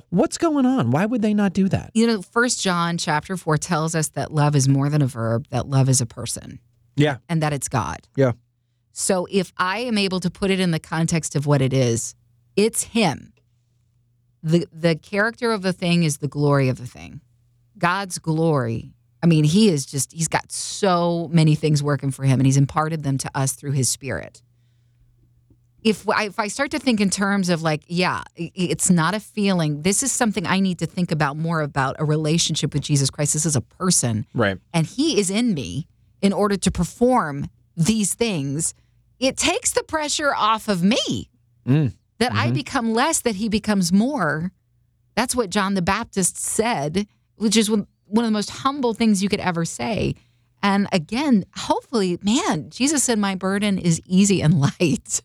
what's 0.10 0.38
going 0.38 0.66
on 0.66 0.92
why 0.92 1.06
would 1.06 1.22
they 1.22 1.34
not 1.34 1.54
do 1.54 1.68
that 1.70 1.92
you 1.94 2.06
know, 2.08 2.22
First 2.22 2.62
John 2.62 2.98
chapter 2.98 3.38
four 3.38 3.58
tells 3.58 3.96
us 3.96 4.10
that 4.10 4.34
love 4.34 4.56
is 4.56 4.68
more 4.68 4.90
than 4.90 5.02
a 5.02 5.08
verb, 5.08 5.48
that 5.50 5.68
love 5.68 5.90
is 5.90 6.02
a 6.02 6.06
person 6.06 6.60
yeah 6.96 7.18
and 7.30 7.42
that 7.42 7.54
it's 7.54 7.70
God. 7.70 8.08
yeah 8.16 8.34
So 8.94 9.26
if 9.32 9.54
I 9.58 9.80
am 9.80 9.98
able 9.98 10.20
to 10.20 10.30
put 10.30 10.52
it 10.52 10.60
in 10.60 10.72
the 10.72 10.80
context 10.80 11.36
of 11.36 11.46
what 11.48 11.62
it 11.62 11.72
is, 11.74 12.14
it's 12.58 12.84
him. 12.84 13.32
The 14.44 14.68
the 14.74 14.96
character 14.96 15.52
of 15.54 15.62
the 15.62 15.72
thing 15.72 16.04
is 16.04 16.18
the 16.18 16.28
glory 16.28 16.68
of 16.68 16.78
the 16.78 16.88
thing. 16.88 17.22
God's 17.78 18.20
glory. 18.20 18.94
I 19.24 19.28
mean, 19.28 19.44
he 19.44 19.70
is 19.70 19.86
just 19.86 20.12
he's 20.12 20.28
got 20.28 20.52
so 20.52 21.30
many 21.32 21.56
things 21.56 21.84
working 21.84 22.12
for 22.12 22.24
him 22.24 22.40
and 22.40 22.46
he's 22.46 22.58
imparted 22.58 23.04
them 23.04 23.18
to 23.20 23.32
us 23.36 23.54
through 23.54 23.72
his 23.72 23.90
spirit. 23.90 24.42
If 25.84 26.08
I, 26.08 26.26
if 26.26 26.40
I 26.40 26.48
start 26.48 26.70
to 26.72 26.80
think 26.80 27.02
in 27.02 27.10
terms 27.10 27.50
of 27.50 27.64
like, 27.64 27.82
yeah, 27.88 28.22
it's 28.36 28.92
not 28.92 29.16
a 29.16 29.20
feeling. 29.20 29.82
This 29.82 30.04
is 30.04 30.12
something 30.12 30.46
I 30.46 30.60
need 30.60 30.78
to 30.80 30.86
think 30.86 31.12
about 31.12 31.38
more 31.38 31.62
about 31.62 31.96
a 31.98 32.06
relationship 32.06 32.74
with 32.74 32.84
Jesus 32.84 33.10
Christ. 33.10 33.34
This 33.34 33.48
is 33.48 33.56
a 33.56 33.62
person 33.62 34.28
right 34.34 34.60
and 34.74 34.86
he 34.86 35.20
is 35.20 35.30
in 35.32 35.54
me 35.56 35.88
in 36.22 36.34
order 36.34 36.56
to 36.56 36.72
perform 36.72 37.48
these 37.76 38.14
things, 38.14 38.74
it 39.20 39.38
takes 39.38 39.72
the 39.72 39.84
pressure 39.84 40.34
off 40.36 40.68
of 40.68 40.84
me 40.84 41.30
Mm. 41.68 41.94
that 42.18 42.32
I 42.34 42.50
become 42.50 42.94
less, 42.94 43.22
that 43.22 43.36
he 43.36 43.48
becomes 43.48 43.94
more. 43.94 44.52
That's 45.16 45.36
what 45.36 45.52
John 45.52 45.76
the 45.76 45.82
Baptist 45.84 46.36
said, 46.38 47.08
which 47.36 47.56
is 47.56 47.70
one 47.70 47.86
one 48.12 48.26
of 48.26 48.30
the 48.30 48.34
most 48.34 48.50
humble 48.50 48.94
things 48.94 49.24
you 49.24 49.30
could 49.30 49.40
ever 49.40 49.66
say. 49.66 50.16
And 50.64 50.88
again, 50.92 51.46
hopefully, 51.56 52.20
man, 52.22 52.70
Jesus 52.70 53.04
said, 53.04 53.18
My 53.18 53.36
burden 53.36 53.78
is 53.78 54.02
easy 54.06 54.42
and 54.42 54.60
light. 54.80 55.22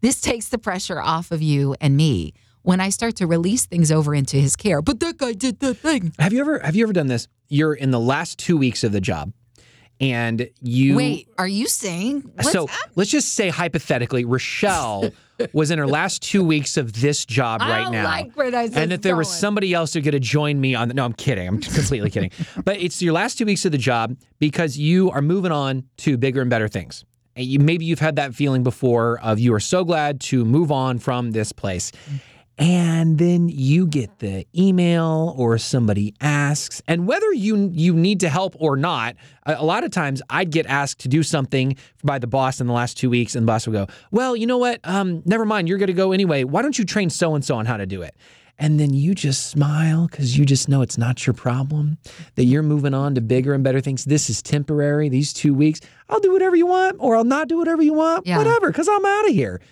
This 0.00 0.20
takes 0.20 0.48
the 0.48 0.58
pressure 0.58 1.00
off 1.00 1.30
of 1.30 1.42
you 1.42 1.74
and 1.80 1.96
me 1.96 2.32
when 2.62 2.80
I 2.80 2.90
start 2.90 3.16
to 3.16 3.26
release 3.26 3.66
things 3.66 3.90
over 3.90 4.14
into 4.14 4.36
his 4.36 4.56
care. 4.56 4.82
But 4.82 5.00
that 5.00 5.18
guy 5.18 5.32
did 5.32 5.60
that 5.60 5.74
thing. 5.74 6.12
Have 6.18 6.32
you 6.32 6.40
ever 6.40 6.58
have 6.60 6.76
you 6.76 6.84
ever 6.84 6.92
done 6.92 7.08
this? 7.08 7.28
You're 7.48 7.74
in 7.74 7.90
the 7.90 8.00
last 8.00 8.38
two 8.38 8.56
weeks 8.56 8.84
of 8.84 8.92
the 8.92 9.00
job, 9.00 9.32
and 10.00 10.48
you 10.62 10.96
Wait, 10.96 11.28
are 11.38 11.48
you 11.48 11.66
saying? 11.66 12.30
What's 12.34 12.52
so 12.52 12.68
let's 12.96 13.10
just 13.10 13.34
say 13.34 13.48
hypothetically, 13.48 14.24
Rochelle 14.24 15.10
was 15.52 15.70
in 15.70 15.78
her 15.78 15.86
last 15.86 16.22
two 16.22 16.44
weeks 16.44 16.76
of 16.76 17.00
this 17.00 17.24
job 17.24 17.60
I 17.62 17.70
right 17.70 17.82
don't 17.84 17.92
now. 17.92 18.04
like 18.04 18.32
and 18.76 18.92
that 18.92 19.02
there 19.02 19.16
was 19.16 19.30
somebody 19.30 19.72
else 19.74 19.94
who 19.94 20.02
could 20.02 20.14
have 20.14 20.22
joined 20.22 20.60
me 20.60 20.74
on 20.74 20.88
the, 20.88 20.94
no 20.94 21.04
i'm 21.04 21.14
kidding 21.14 21.48
i'm 21.48 21.60
completely 21.60 22.10
kidding 22.10 22.30
but 22.64 22.78
it's 22.78 23.00
your 23.00 23.14
last 23.14 23.38
two 23.38 23.46
weeks 23.46 23.64
of 23.64 23.72
the 23.72 23.78
job 23.78 24.16
because 24.38 24.76
you 24.76 25.10
are 25.12 25.22
moving 25.22 25.50
on 25.50 25.84
to 25.96 26.18
bigger 26.18 26.42
and 26.42 26.50
better 26.50 26.68
things 26.68 27.06
and 27.36 27.46
you, 27.46 27.58
maybe 27.58 27.84
you've 27.84 28.00
had 28.00 28.16
that 28.16 28.34
feeling 28.34 28.62
before 28.62 29.18
of 29.20 29.38
you 29.38 29.54
are 29.54 29.60
so 29.60 29.84
glad 29.84 30.20
to 30.20 30.44
move 30.44 30.72
on 30.72 30.98
from 30.98 31.30
this 31.30 31.52
place. 31.52 31.92
And 32.60 33.16
then 33.16 33.48
you 33.48 33.86
get 33.86 34.18
the 34.18 34.46
email 34.54 35.34
or 35.38 35.56
somebody 35.56 36.14
asks, 36.20 36.82
and 36.86 37.06
whether 37.06 37.32
you 37.32 37.70
you 37.72 37.94
need 37.94 38.20
to 38.20 38.28
help 38.28 38.54
or 38.58 38.76
not, 38.76 39.16
a, 39.46 39.64
lot 39.64 39.82
of 39.82 39.90
times 39.90 40.20
I'd 40.28 40.50
get 40.50 40.66
asked 40.66 41.00
to 41.00 41.08
do 41.08 41.22
something 41.22 41.74
by 42.04 42.18
the 42.18 42.26
boss 42.26 42.60
in 42.60 42.66
the 42.66 42.74
last 42.74 42.98
two 42.98 43.08
weeks, 43.08 43.34
and 43.34 43.44
the 43.44 43.46
boss 43.50 43.66
would 43.66 43.72
go, 43.72 43.86
"Well, 44.10 44.36
you 44.36 44.46
know 44.46 44.58
what? 44.58 44.78
Um, 44.84 45.22
never 45.24 45.46
mind. 45.46 45.68
You're 45.68 45.78
going 45.78 45.86
to 45.86 45.94
go 45.94 46.12
anyway. 46.12 46.44
Why 46.44 46.60
don't 46.60 46.78
you 46.78 46.84
train 46.84 47.08
so 47.08 47.34
and 47.34 47.42
so 47.42 47.54
on 47.56 47.64
how 47.64 47.78
to 47.78 47.86
do 47.86 48.02
it?" 48.02 48.14
And 48.58 48.78
then 48.78 48.92
you 48.92 49.14
just 49.14 49.46
smile 49.46 50.06
because 50.06 50.36
you 50.36 50.44
just 50.44 50.68
know 50.68 50.82
it's 50.82 50.98
not 50.98 51.26
your 51.26 51.32
problem, 51.32 51.96
that 52.34 52.44
you're 52.44 52.62
moving 52.62 52.92
on 52.92 53.14
to 53.14 53.22
bigger 53.22 53.54
and 53.54 53.64
better 53.64 53.80
things. 53.80 54.04
This 54.04 54.28
is 54.28 54.42
temporary, 54.42 55.08
these 55.08 55.32
two 55.32 55.54
weeks. 55.54 55.80
I'll 56.10 56.20
do 56.20 56.30
whatever 56.30 56.56
you 56.56 56.66
want, 56.66 56.96
or 56.98 57.16
I'll 57.16 57.24
not 57.24 57.48
do 57.48 57.56
whatever 57.56 57.80
you 57.80 57.94
want, 57.94 58.26
Yeah. 58.26 58.36
whatever, 58.36 58.66
because 58.68 58.86
I'm 58.86 59.06
out 59.06 59.28
of 59.30 59.34
here. 59.34 59.62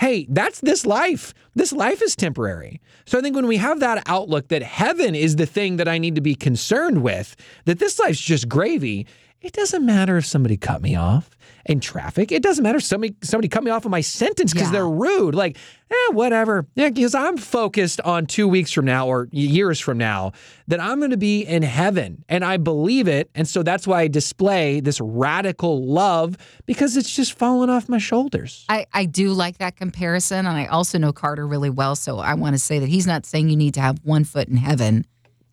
Hey, 0.00 0.26
that's 0.30 0.60
this 0.60 0.86
life. 0.86 1.34
This 1.54 1.74
life 1.74 2.00
is 2.00 2.16
temporary. 2.16 2.80
So 3.04 3.18
I 3.18 3.20
think 3.20 3.36
when 3.36 3.46
we 3.46 3.58
have 3.58 3.80
that 3.80 4.02
outlook 4.06 4.48
that 4.48 4.62
heaven 4.62 5.14
is 5.14 5.36
the 5.36 5.44
thing 5.44 5.76
that 5.76 5.88
I 5.88 5.98
need 5.98 6.14
to 6.14 6.22
be 6.22 6.34
concerned 6.34 7.02
with, 7.02 7.36
that 7.66 7.80
this 7.80 7.98
life's 7.98 8.18
just 8.18 8.48
gravy, 8.48 9.06
it 9.42 9.52
doesn't 9.52 9.84
matter 9.84 10.16
if 10.16 10.24
somebody 10.24 10.56
cut 10.56 10.80
me 10.80 10.96
off 10.96 11.36
in 11.70 11.78
traffic. 11.78 12.32
It 12.32 12.42
doesn't 12.42 12.64
matter 12.64 12.80
somebody 12.80 13.14
somebody 13.22 13.46
cut 13.48 13.62
me 13.62 13.70
off 13.70 13.84
of 13.84 13.92
my 13.92 14.00
sentence 14.00 14.52
because 14.52 14.68
Yeah. 14.68 14.72
they're 14.72 14.88
rude. 14.88 15.36
Like, 15.36 15.56
eh, 15.88 15.94
whatever. 16.12 16.66
Yeah, 16.74 16.88
because 16.90 17.14
I'm 17.14 17.36
focused 17.36 18.00
on 18.00 18.26
two 18.26 18.48
weeks 18.48 18.72
from 18.72 18.86
now 18.86 19.06
or 19.06 19.28
years 19.30 19.78
from 19.78 19.96
now 19.96 20.32
that 20.66 20.80
I'm 20.80 20.98
going 20.98 21.12
to 21.12 21.16
be 21.16 21.42
in 21.42 21.62
heaven, 21.62 22.24
and 22.28 22.44
I 22.44 22.56
believe 22.56 23.06
it. 23.06 23.30
And 23.36 23.46
so 23.46 23.62
that's 23.62 23.86
why 23.86 24.00
I 24.00 24.08
display 24.08 24.80
this 24.80 25.00
radical 25.00 25.86
love 25.86 26.36
because 26.66 26.96
it's 26.96 27.14
just 27.14 27.38
falling 27.38 27.70
off 27.70 27.88
my 27.88 27.98
shoulders. 27.98 28.64
I, 28.68 28.86
I 28.92 29.04
do 29.04 29.32
like 29.32 29.58
that 29.58 29.76
comparison. 29.76 30.46
And 30.46 30.48
I 30.58 30.66
also 30.66 30.98
know 30.98 31.12
Carter 31.12 31.46
really 31.46 31.70
well. 31.70 31.94
So 31.94 32.18
I 32.18 32.34
want 32.34 32.54
to 32.54 32.58
say 32.58 32.80
that 32.80 32.88
he's 32.88 33.06
not 33.06 33.24
saying 33.26 33.48
you 33.48 33.56
need 33.56 33.74
to 33.74 33.80
have 33.80 33.98
one 34.02 34.24
foot 34.24 34.48
in 34.48 34.56
heaven 34.56 35.06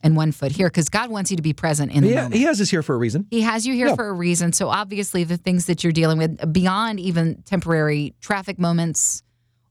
and 0.03 0.15
one 0.15 0.31
foot 0.31 0.51
here 0.51 0.67
because 0.67 0.89
God 0.89 1.09
wants 1.09 1.31
you 1.31 1.37
to 1.37 1.43
be 1.43 1.53
present 1.53 1.91
in 1.91 2.03
the 2.03 2.09
Yeah, 2.09 2.15
moment. 2.23 2.35
he 2.35 2.43
has 2.43 2.61
us 2.61 2.69
here 2.69 2.83
for 2.83 2.95
a 2.95 2.97
reason. 2.97 3.25
He 3.31 3.41
has 3.41 3.65
you 3.65 3.73
here 3.73 3.87
Yeah. 3.87 3.95
for 3.95 4.07
a 4.07 4.13
reason. 4.13 4.53
So 4.53 4.69
obviously, 4.69 5.23
the 5.23 5.37
things 5.37 5.65
that 5.65 5.83
you're 5.83 5.93
dealing 5.93 6.17
with 6.17 6.53
beyond 6.53 6.99
even 6.99 7.41
temporary 7.43 8.13
traffic 8.21 8.59
moments 8.59 9.23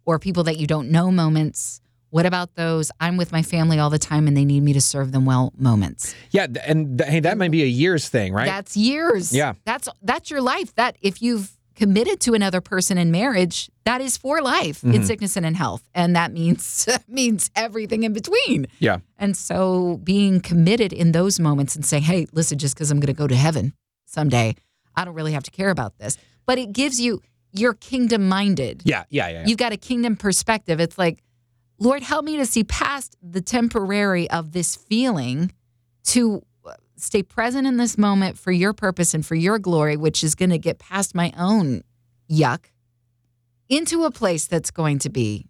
or 0.05 0.19
people 0.19 0.45
that 0.45 0.57
you 0.59 0.67
don't 0.67 0.91
know 0.91 1.11
moments. 1.11 1.81
What 2.11 2.25
about 2.25 2.55
those? 2.55 2.91
I'm 3.01 3.17
with 3.17 3.33
my 3.33 3.43
family 3.43 3.79
all 3.81 3.91
the 3.91 3.99
time 3.99 4.29
and 4.29 4.37
they 4.37 4.45
need 4.45 4.63
me 4.63 4.73
to 4.73 4.81
serve 4.81 5.11
them 5.13 5.27
well 5.27 5.53
moments. 5.59 6.15
Yeah, 6.31 6.47
and 6.65 6.99
th- 6.99 7.11
hey, 7.11 7.21
that 7.21 7.37
might 7.37 7.51
be 7.51 7.63
a 7.63 7.67
year's 7.67 8.09
thing, 8.09 8.33
right? 8.33 8.47
That's 8.47 8.77
years. 8.77 9.33
Yeah. 9.33 9.55
That's 9.65 9.89
that's 10.03 10.31
your 10.31 10.41
life. 10.41 10.75
That 10.77 10.97
if 11.03 11.21
you've 11.21 11.56
committed 11.77 12.19
to 12.21 12.35
another 12.35 12.61
person 12.61 12.99
in 12.99 13.11
marriage, 13.11 13.71
that 13.85 14.01
is 14.01 14.17
for 14.17 14.41
life 14.43 14.83
in 14.83 14.93
Mm-hmm. 14.93 15.03
sickness 15.05 15.37
and 15.37 15.47
in 15.47 15.55
health. 15.55 15.83
And 15.95 16.17
that 16.17 16.33
means 16.33 16.89
means 17.09 17.51
everything 17.55 18.03
in 18.03 18.13
between. 18.13 18.67
yeah. 18.81 18.99
And 19.19 19.37
so 19.37 20.01
being 20.03 20.41
committed 20.41 20.93
in 20.93 21.13
those 21.13 21.39
moments 21.39 21.77
and 21.77 21.85
saying, 21.87 22.03
hey, 22.05 22.27
listen, 22.33 22.59
just 22.59 22.75
because 22.75 22.91
I'm 22.91 22.99
going 22.99 23.15
to 23.15 23.19
go 23.19 23.27
to 23.29 23.37
heaven 23.37 23.73
someday, 24.07 24.55
I 24.97 25.05
don't 25.05 25.15
really 25.15 25.33
have 25.33 25.45
to 25.45 25.51
care 25.51 25.71
about 25.71 25.99
this. 25.99 26.17
But 26.47 26.59
it 26.59 26.73
gives 26.73 27.01
you, 27.01 27.21
you're 27.53 27.75
kingdom 27.75 28.29
minded. 28.29 28.83
Yeah, 28.85 29.05
yeah, 29.11 29.29
yeah. 29.29 29.41
yeah. 29.41 29.47
You've 29.47 29.59
got 29.59 29.73
a 29.73 29.77
kingdom 29.77 30.17
perspective. 30.17 30.81
It's 30.81 30.97
like, 30.99 31.23
Lord, 31.79 32.03
help 32.03 32.25
me 32.25 32.37
to 32.39 32.47
see 32.47 32.65
past 32.65 33.17
the 33.23 33.41
temporary 33.43 34.29
of 34.31 34.53
this 34.53 34.77
feeling 34.77 35.53
to 36.05 36.43
stay 36.97 37.23
present 37.23 37.67
in 37.67 37.77
this 37.77 37.99
moment 37.99 38.39
for 38.39 38.53
your 38.53 38.73
purpose 38.73 39.15
and 39.15 39.25
for 39.25 39.35
your 39.35 39.59
glory, 39.59 39.97
which 39.97 40.25
is 40.25 40.35
going 40.35 40.51
to 40.51 40.59
get 40.59 40.79
past 40.79 41.15
my 41.15 41.33
own 41.37 41.83
yuck 42.31 42.67
into 43.69 44.05
a 44.05 44.11
place 44.11 44.47
that's 44.47 44.71
going 44.71 44.99
to 44.99 45.11
be 45.11 45.47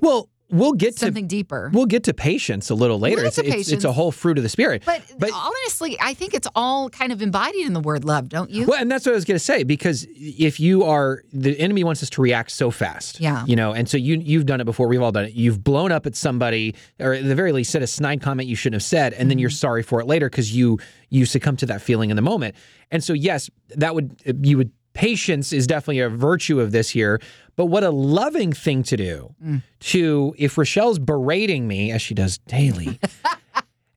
well, 0.00 0.28
we'll 0.50 0.72
get 0.72 0.94
to 0.94 1.06
something 1.06 1.26
deeper. 1.26 1.70
we'll 1.72 1.86
get 1.86 2.04
to 2.04 2.14
patience 2.14 2.70
a 2.70 2.74
little 2.74 2.98
later. 2.98 3.22
get 3.22 3.26
It's, 3.26 3.36
to 3.36 3.46
it's, 3.46 3.68
it's 3.70 3.84
a 3.84 3.92
whole 3.92 4.12
fruit 4.12 4.36
of 4.38 4.42
the 4.42 4.48
spirit. 4.48 4.82
But, 4.84 5.02
But- 5.18 5.30
honestly, 5.32 5.96
I 6.00 6.14
think 6.14 6.34
it's 6.34 6.48
all 6.54 6.90
kind 6.90 7.12
of 7.12 7.22
embodied 7.22 7.66
in 7.66 7.72
the 7.72 7.80
word 7.80 8.04
love, 8.04 8.28
don't 8.28 8.50
you? 8.50 8.66
Well, 8.66 8.80
and 8.80 8.90
that's 8.90 9.06
what 9.06 9.12
I 9.12 9.14
was 9.14 9.24
going 9.24 9.36
to 9.36 9.44
say 9.44 9.62
because 9.62 10.06
if 10.16 10.60
you 10.60 10.84
are 10.84 11.22
the 11.32 11.58
enemy 11.58 11.84
wants 11.84 12.02
us 12.02 12.10
to 12.10 12.22
react 12.22 12.50
so 12.50 12.70
fast. 12.70 13.20
Yeah. 13.20 13.44
You 13.46 13.56
know, 13.56 13.72
and 13.72 13.88
so 13.88 13.96
you 13.96 14.18
you've 14.18 14.46
done 14.46 14.60
it 14.60 14.64
before. 14.64 14.88
We've 14.88 15.02
all 15.02 15.12
done 15.12 15.26
it. 15.26 15.32
You've 15.32 15.62
blown 15.62 15.92
up 15.92 16.06
at 16.06 16.16
somebody, 16.16 16.74
or 16.98 17.14
at 17.14 17.24
the 17.24 17.34
very 17.34 17.52
least, 17.52 17.70
said 17.70 17.82
a 17.82 17.86
snide 17.86 18.20
comment 18.20 18.48
you 18.48 18.56
shouldn't 18.56 18.80
have 18.80 18.86
said, 18.86 19.12
and 19.14 19.30
then 19.30 19.38
you're 19.38 19.50
mm-hmm. 19.50 19.54
sorry 19.54 19.82
for 19.82 20.00
it 20.00 20.06
later 20.06 20.28
because 20.28 20.54
you 20.54 20.78
you 21.08 21.26
succumb 21.26 21.56
to 21.56 21.66
that 21.66 21.82
feeling 21.82 22.10
in 22.10 22.16
the 22.16 22.22
moment. 22.22 22.54
And 22.90 23.02
so 23.02 23.12
yes, 23.12 23.50
that 23.76 23.94
would 23.94 24.20
you 24.42 24.56
would 24.56 24.72
patience 24.92 25.52
is 25.52 25.66
definitely 25.66 26.00
a 26.00 26.08
virtue 26.08 26.60
of 26.60 26.72
this 26.72 26.90
here. 26.90 27.20
But 27.60 27.66
what 27.66 27.84
a 27.84 27.90
loving 27.90 28.54
thing 28.54 28.82
to 28.84 28.96
do 28.96 29.34
to 29.80 30.34
if 30.38 30.56
Rochelle's 30.56 30.98
berating 30.98 31.68
me 31.68 31.92
as 31.92 32.00
she 32.00 32.14
does 32.14 32.38
daily. 32.38 32.98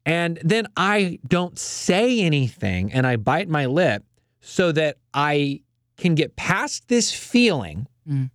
And 0.06 0.38
then 0.44 0.68
I 0.76 1.20
don't 1.26 1.58
say 1.58 2.20
anything 2.20 2.92
and 2.92 3.08
I 3.08 3.16
bite 3.16 3.48
my 3.48 3.68
lip 3.68 4.04
so 4.42 4.74
that 4.74 4.98
I 5.14 5.62
can 5.96 6.14
get 6.14 6.36
past 6.36 6.90
this 6.90 7.14
feeling. 7.14 7.88
Mm. 8.06 8.30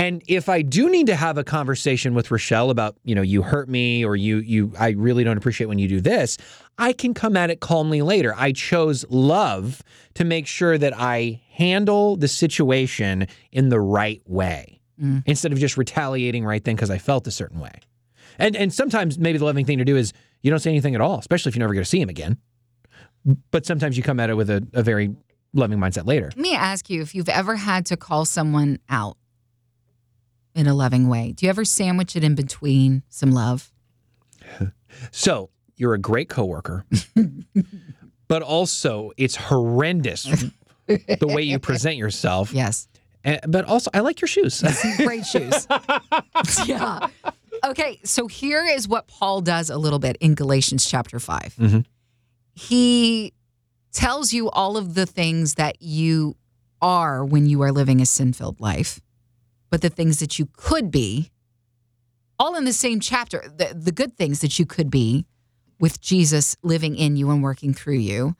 And 0.00 0.22
if 0.26 0.48
I 0.48 0.62
do 0.62 0.88
need 0.88 1.08
to 1.08 1.14
have 1.14 1.36
a 1.36 1.44
conversation 1.44 2.14
with 2.14 2.30
Rochelle 2.30 2.70
about, 2.70 2.96
you 3.04 3.14
know, 3.14 3.20
you 3.20 3.42
hurt 3.42 3.68
me 3.68 4.02
or 4.04 4.16
you 4.16 4.38
you 4.38 4.72
I 4.78 4.90
really 4.90 5.24
don't 5.24 5.36
appreciate 5.36 5.66
when 5.66 5.78
you 5.78 5.88
do 5.88 6.00
this, 6.00 6.38
I 6.78 6.94
can 6.94 7.12
come 7.12 7.36
at 7.36 7.50
it 7.50 7.60
calmly 7.60 8.00
later. 8.00 8.34
I 8.34 8.52
chose 8.52 9.04
love 9.10 9.82
to 10.14 10.24
make 10.24 10.46
sure 10.46 10.78
that 10.78 10.94
I 10.96 11.42
handle 11.52 12.16
the 12.16 12.28
situation 12.28 13.26
in 13.52 13.68
the 13.68 13.80
right 13.80 14.22
way 14.26 14.78
Mm. 15.02 15.22
instead 15.24 15.50
of 15.50 15.58
just 15.58 15.78
retaliating 15.78 16.44
right 16.44 16.62
then 16.62 16.76
because 16.76 16.90
I 16.90 16.98
felt 16.98 17.26
a 17.26 17.30
certain 17.30 17.58
way. 17.58 17.72
And 18.38 18.54
and 18.54 18.72
sometimes 18.72 19.18
maybe 19.18 19.38
the 19.38 19.46
loving 19.46 19.64
thing 19.64 19.78
to 19.78 19.84
do 19.84 19.96
is 19.96 20.12
you 20.42 20.50
don't 20.50 20.60
say 20.60 20.70
anything 20.70 20.94
at 20.94 21.00
all, 21.00 21.18
especially 21.18 21.48
if 21.50 21.56
you're 21.56 21.60
never 21.62 21.72
going 21.74 21.84
to 21.84 21.88
see 21.88 22.00
him 22.00 22.10
again. 22.10 22.36
But 23.50 23.64
sometimes 23.66 23.96
you 23.96 24.02
come 24.02 24.20
at 24.20 24.28
it 24.30 24.34
with 24.34 24.50
a, 24.50 24.66
a 24.74 24.82
very 24.82 25.14
loving 25.54 25.78
mindset 25.78 26.06
later. 26.06 26.26
Let 26.26 26.38
me 26.38 26.54
ask 26.54 26.88
you 26.90 27.00
if 27.02 27.14
you've 27.14 27.28
ever 27.28 27.56
had 27.56 27.86
to 27.86 27.96
call 27.96 28.24
someone 28.24 28.78
out 28.88 29.16
in 30.60 30.66
a 30.68 30.74
loving 30.74 31.08
way. 31.08 31.32
Do 31.32 31.46
you 31.46 31.50
ever 31.50 31.64
sandwich 31.64 32.14
it 32.14 32.22
in 32.22 32.34
between 32.36 33.02
some 33.08 33.32
love? 33.32 33.72
So 35.12 35.50
you're 35.76 35.94
a 35.94 35.98
great 35.98 36.28
coworker, 36.28 36.84
but 38.28 38.42
also 38.42 39.12
it's 39.16 39.36
horrendous 39.36 40.24
the 40.86 41.26
way 41.28 41.42
you 41.42 41.58
present 41.60 41.96
yourself. 41.96 42.52
Yes. 42.52 42.88
And- 43.24 43.40
but 43.48 43.64
also, 43.66 43.88
I 43.94 44.00
like 44.00 44.20
your 44.20 44.28
shoes. 44.28 44.62
Great 44.98 45.24
shoes. 45.24 45.66
yeah. 46.66 47.06
Okay, 47.64 48.00
so 48.04 48.26
here 48.26 48.64
is 48.66 48.88
what 48.88 49.06
Paul 49.06 49.42
does 49.42 49.70
a 49.70 49.78
little 49.78 50.00
bit 50.00 50.16
in 50.20 50.34
Galatians 50.34 50.84
chapter 50.84 51.20
5. 51.20 51.54
Mhm. 51.58 51.84
He 52.54 53.32
tells 53.92 54.32
you 54.32 54.50
all 54.50 54.76
of 54.76 54.94
the 54.94 55.06
things 55.06 55.54
that 55.54 55.80
you 55.80 56.36
are 56.82 57.24
when 57.24 57.46
you 57.46 57.62
are 57.62 57.70
living 57.72 58.00
a 58.00 58.06
sin 58.06 58.32
filled 58.32 58.60
life, 58.60 59.00
but 59.70 59.80
the 59.82 59.88
things 59.88 60.18
that 60.20 60.38
you 60.38 60.48
could 60.56 60.90
be, 60.90 61.30
all 62.38 62.56
in 62.56 62.64
the 62.64 62.72
same 62.72 63.00
chapter, 63.00 63.44
the, 63.56 63.74
the 63.74 63.92
good 63.92 64.16
things 64.16 64.40
that 64.40 64.58
you 64.58 64.66
could 64.66 64.90
be 64.90 65.26
with 65.78 66.00
Jesus 66.00 66.56
living 66.62 66.96
in 66.96 67.16
you 67.16 67.30
and 67.30 67.42
working 67.42 67.72
through 67.72 67.98
you. 67.98 68.36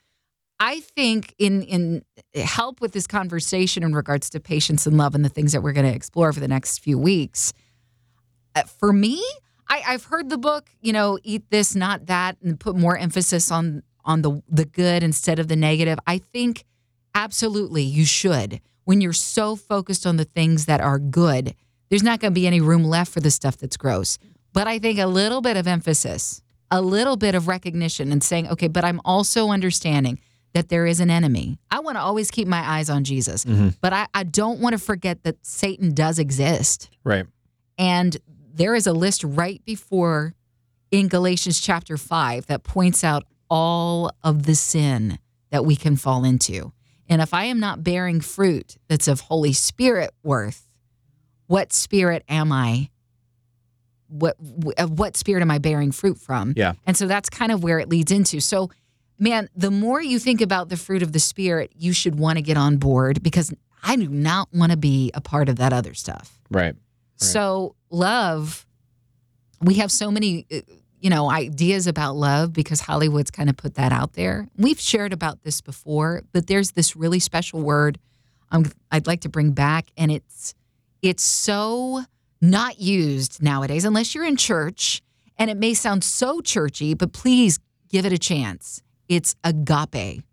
I 0.58 0.80
think 0.80 1.34
in 1.38 1.62
in 1.62 2.02
help 2.34 2.82
with 2.82 2.92
this 2.92 3.06
conversation 3.06 3.82
in 3.82 3.94
regards 3.94 4.28
to 4.30 4.40
patience 4.40 4.87
and 4.87 4.99
love 4.99 5.14
and 5.14 5.25
the 5.25 5.30
things 5.30 5.52
that 5.52 5.62
we're 5.62 5.72
going 5.72 5.87
to 5.87 5.94
explore 5.94 6.32
for 6.34 6.40
the 6.40 6.49
next 6.49 6.78
few 6.80 6.99
weeks. 6.99 7.54
uh, 8.54 8.64
For 8.64 8.92
me, 8.92 9.25
I, 9.70 9.82
I've 9.87 10.04
heard 10.04 10.28
the 10.28 10.37
book, 10.37 10.68
you 10.82 10.92
know, 10.92 11.18
eat 11.22 11.44
this, 11.50 11.75
not 11.75 12.06
that, 12.06 12.37
and 12.42 12.60
put 12.60 12.76
more 12.76 12.99
emphasis 12.99 13.50
on 13.50 13.82
on 14.04 14.20
the 14.20 14.42
the 14.49 14.66
good 14.66 15.02
instead 15.02 15.38
of 15.38 15.49
the 15.49 15.56
negative. 15.56 15.99
I 16.06 16.18
think 16.18 16.64
absolutely 17.14 17.82
you 17.82 18.04
should. 18.04 18.60
When 18.90 19.00
you're 19.00 19.12
so 19.12 19.54
focused 19.54 20.04
on 20.04 20.16
the 20.16 20.25
things 20.25 20.66
that 20.66 20.80
are 20.80 20.99
good, 20.99 21.54
there's 21.90 22.02
not 22.02 22.18
going 22.18 22.32
to 22.32 22.35
be 22.35 22.49
any 22.49 22.61
room 22.61 22.82
left 22.82 23.12
for 23.12 23.20
the 23.20 23.30
stuff 23.30 23.56
that's 23.56 23.76
gross. 23.76 24.18
But 24.52 24.66
I 24.66 24.80
think 24.80 24.99
a 24.99 25.06
little 25.06 25.40
bit 25.40 25.56
of 25.56 25.68
emphasis, 25.68 26.42
a 26.73 26.82
little 26.82 27.14
bit 27.16 27.37
of 27.37 27.47
recognition, 27.47 28.11
and 28.11 28.20
saying, 28.20 28.49
okay, 28.49 28.66
but 28.66 28.85
I'm 28.85 29.00
also 29.04 29.50
understanding 29.50 30.18
that 30.54 30.70
there 30.70 30.87
is 30.87 30.99
an 30.99 31.09
enemy. 31.09 31.61
I 31.70 31.78
want 31.78 31.99
to 31.99 32.00
always 32.00 32.32
keep 32.32 32.49
my 32.49 32.68
eyes 32.68 32.90
on 32.90 33.04
Jesus, 33.04 33.44
mm-hmm. 33.44 33.68
but 33.80 33.92
I, 33.92 34.09
I 34.12 34.25
don't 34.25 34.59
want 34.59 34.73
to 34.73 34.78
forget 34.78 35.23
that 35.23 35.37
Satan 35.47 35.94
does 35.94 36.18
exist. 36.18 36.90
right. 37.04 37.26
And 37.78 38.16
there 38.52 38.75
is 38.75 38.88
a 38.88 38.92
list 38.92 39.23
right 39.23 39.64
before 39.64 40.35
in 40.90 41.06
Galatians 41.06 41.61
chapter 41.61 41.97
5 41.97 42.47
that 42.47 42.64
points 42.64 43.04
out 43.04 43.23
all 43.49 44.11
of 44.25 44.47
the 44.47 44.56
sin 44.56 45.20
that 45.50 45.64
we 45.64 45.76
can 45.76 45.94
fall 45.94 46.25
into. 46.25 46.73
And 47.10 47.20
if 47.20 47.34
I 47.34 47.44
am 47.44 47.60
not 47.60 47.82
bearing 47.82 48.20
fruit 48.20 48.76
that's 48.88 49.08
of 49.08 49.20
Holy 49.20 49.52
Spirit 49.52 50.12
worth, 50.22 50.64
what 51.46 51.72
spirit 51.72 52.24
am 52.28 52.52
I? 52.52 52.90
What 54.06 54.36
of 54.78 54.98
what 54.98 55.16
spirit 55.16 55.42
am 55.42 55.50
I 55.50 55.58
bearing 55.58 55.90
fruit 55.90 56.18
from? 56.18 56.54
Yeah. 56.56 56.74
And 56.86 56.96
so 56.96 57.06
that's 57.06 57.28
kind 57.28 57.50
of 57.50 57.62
where 57.62 57.80
it 57.80 57.88
leads 57.88 58.12
into. 58.12 58.40
So, 58.40 58.70
man, 59.18 59.48
the 59.56 59.70
more 59.70 60.00
you 60.00 60.20
think 60.20 60.40
about 60.40 60.68
the 60.68 60.76
fruit 60.76 61.02
of 61.02 61.12
the 61.12 61.18
spirit, 61.18 61.72
you 61.76 61.92
should 61.92 62.16
want 62.16 62.38
to 62.38 62.42
get 62.42 62.56
on 62.56 62.76
board 62.76 63.22
because 63.22 63.52
I 63.82 63.96
do 63.96 64.08
not 64.08 64.48
want 64.52 64.70
to 64.70 64.78
be 64.78 65.10
a 65.12 65.20
part 65.20 65.48
of 65.48 65.56
that 65.56 65.72
other 65.72 65.94
stuff. 65.94 66.38
Right. 66.50 66.76
So, 67.16 67.74
love, 67.90 68.64
we 69.60 69.74
have 69.74 69.92
so 69.92 70.10
many, 70.10 70.46
uh, 70.52 70.60
you 71.00 71.11
know, 71.11 71.30
ideas 71.30 71.87
about 71.87 72.16
love 72.16 72.52
because 72.52 72.80
Hollywood's 72.80 73.30
kind 73.30 73.49
of 73.49 73.57
put 73.57 73.75
that 73.75 73.92
out 73.92 74.12
there. 74.12 74.49
We've 74.57 74.80
shared 74.80 75.12
about 75.12 75.42
this 75.42 75.61
before, 75.61 76.23
but 76.33 76.47
there's 76.47 76.73
this 76.73 76.95
really 76.95 77.21
special 77.21 77.61
word 77.61 77.99
um, 78.52 78.71
I'd 78.90 79.07
like 79.07 79.21
to 79.21 79.28
bring 79.28 79.52
back, 79.52 79.87
and 79.97 80.11
it's 80.11 80.54
it's 81.02 81.23
so 81.23 82.02
not 82.40 82.80
used 82.80 83.42
nowadays 83.42 83.85
unless 83.85 84.14
you're 84.14 84.25
in 84.25 84.37
church, 84.37 85.02
and 85.38 85.49
it 85.50 85.57
may 85.57 85.73
sound 85.73 86.02
so 86.02 86.40
churchy, 86.40 86.95
but 86.95 87.12
please 87.12 87.61
give 87.88 88.04
it 88.04 88.12
a 88.12 88.19
chance. 88.19 88.83
It's 89.09 89.37
agape, 89.45 90.25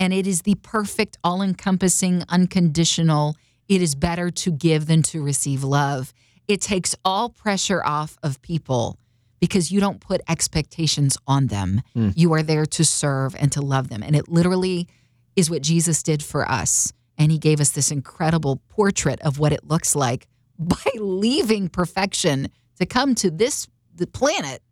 and 0.00 0.12
it 0.12 0.26
is 0.26 0.42
the 0.42 0.54
perfect, 0.56 1.18
all-encompassing, 1.22 2.24
unconditional 2.28 3.36
it 3.68 3.80
is 3.80 3.94
better 3.94 4.30
to 4.30 4.50
give 4.52 4.86
than 4.86 5.02
to 5.02 5.22
receive 5.22 5.64
love. 5.64 6.12
It 6.46 6.60
takes 6.60 6.94
all 7.04 7.30
pressure 7.30 7.82
off 7.84 8.18
of 8.22 8.42
people 8.42 8.98
because 9.44 9.70
you 9.70 9.78
don't 9.78 10.00
put 10.00 10.22
expectations 10.26 11.18
on 11.26 11.48
them. 11.48 11.82
Hmm. 11.92 12.12
You 12.16 12.32
are 12.32 12.42
there 12.42 12.64
to 12.64 12.82
serve 12.82 13.36
and 13.38 13.52
to 13.52 13.60
love 13.60 13.90
them. 13.90 14.02
And 14.02 14.16
it 14.16 14.26
literally 14.26 14.88
is 15.36 15.50
what 15.50 15.60
Jesus 15.60 16.02
did 16.02 16.22
for 16.22 16.50
us. 16.50 16.94
And 17.18 17.30
he 17.30 17.36
gave 17.36 17.60
us 17.60 17.68
this 17.68 17.90
incredible 17.90 18.62
portrait 18.70 19.20
of 19.20 19.38
what 19.38 19.52
it 19.52 19.62
looks 19.62 19.94
like 19.94 20.28
by 20.58 20.90
leaving 20.96 21.68
perfection 21.68 22.48
to 22.78 22.86
come 22.86 23.14
to 23.16 23.30
this 23.30 23.68
the 23.94 24.06
planet 24.06 24.62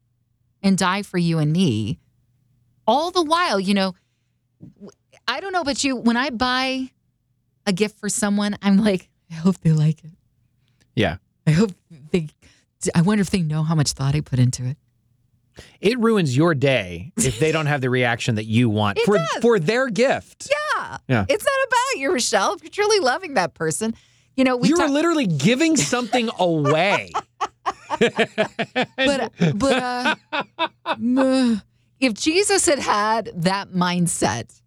and 0.62 0.78
die 0.78 1.02
for 1.02 1.18
you 1.18 1.38
and 1.38 1.52
me. 1.52 1.98
All 2.86 3.10
the 3.10 3.22
while, 3.22 3.60
you 3.60 3.74
know, 3.74 3.94
I 5.28 5.40
don't 5.40 5.52
know 5.52 5.60
about 5.60 5.84
you, 5.84 5.96
when 5.96 6.16
I 6.16 6.30
buy 6.30 6.90
a 7.66 7.74
gift 7.74 7.98
for 7.98 8.08
someone, 8.08 8.56
I'm 8.62 8.78
like, 8.78 9.10
I 9.30 9.34
hope 9.34 9.58
they 9.58 9.72
like 9.72 10.02
it. 10.02 10.12
Yeah. 10.96 11.18
I 11.46 11.50
hope 11.50 11.72
they. 12.10 12.30
I 12.94 13.02
wonder 13.02 13.22
if 13.22 13.30
they 13.30 13.42
know 13.42 13.62
how 13.62 13.74
much 13.74 13.92
thought 13.92 14.14
I 14.14 14.20
put 14.20 14.38
into 14.38 14.64
it. 14.66 14.76
It 15.80 15.98
ruins 15.98 16.34
your 16.36 16.54
day 16.54 17.12
if 17.18 17.38
they 17.38 17.52
don't 17.52 17.66
have 17.66 17.80
the 17.82 17.90
reaction 17.90 18.36
that 18.36 18.44
you 18.46 18.70
want 18.70 18.98
It 19.00 19.04
for 19.04 19.16
does. 19.18 19.28
for 19.42 19.58
their 19.58 19.88
gift. 19.88 20.50
Yeah, 20.50 20.96
Yeah. 21.08 21.26
It's 21.28 21.44
not 21.44 21.66
about 21.68 22.00
you, 22.00 22.10
Rochelle. 22.12 22.54
If 22.54 22.62
you're 22.62 22.70
truly 22.70 23.00
loving 23.00 23.34
that 23.34 23.52
person, 23.54 23.94
you 24.34 24.44
know 24.44 24.56
we 24.56 24.68
You're 24.68 24.78
talk, 24.78 24.90
literally 24.90 25.26
giving 25.26 25.76
something 25.92 26.30
away. 26.38 27.12
but 27.98 29.32
but 29.56 29.72
uh, 29.82 30.14
if 32.00 32.14
Jesus 32.14 32.66
had 32.66 32.78
had 32.78 33.30
that 33.34 33.72
mindset, 33.72 34.60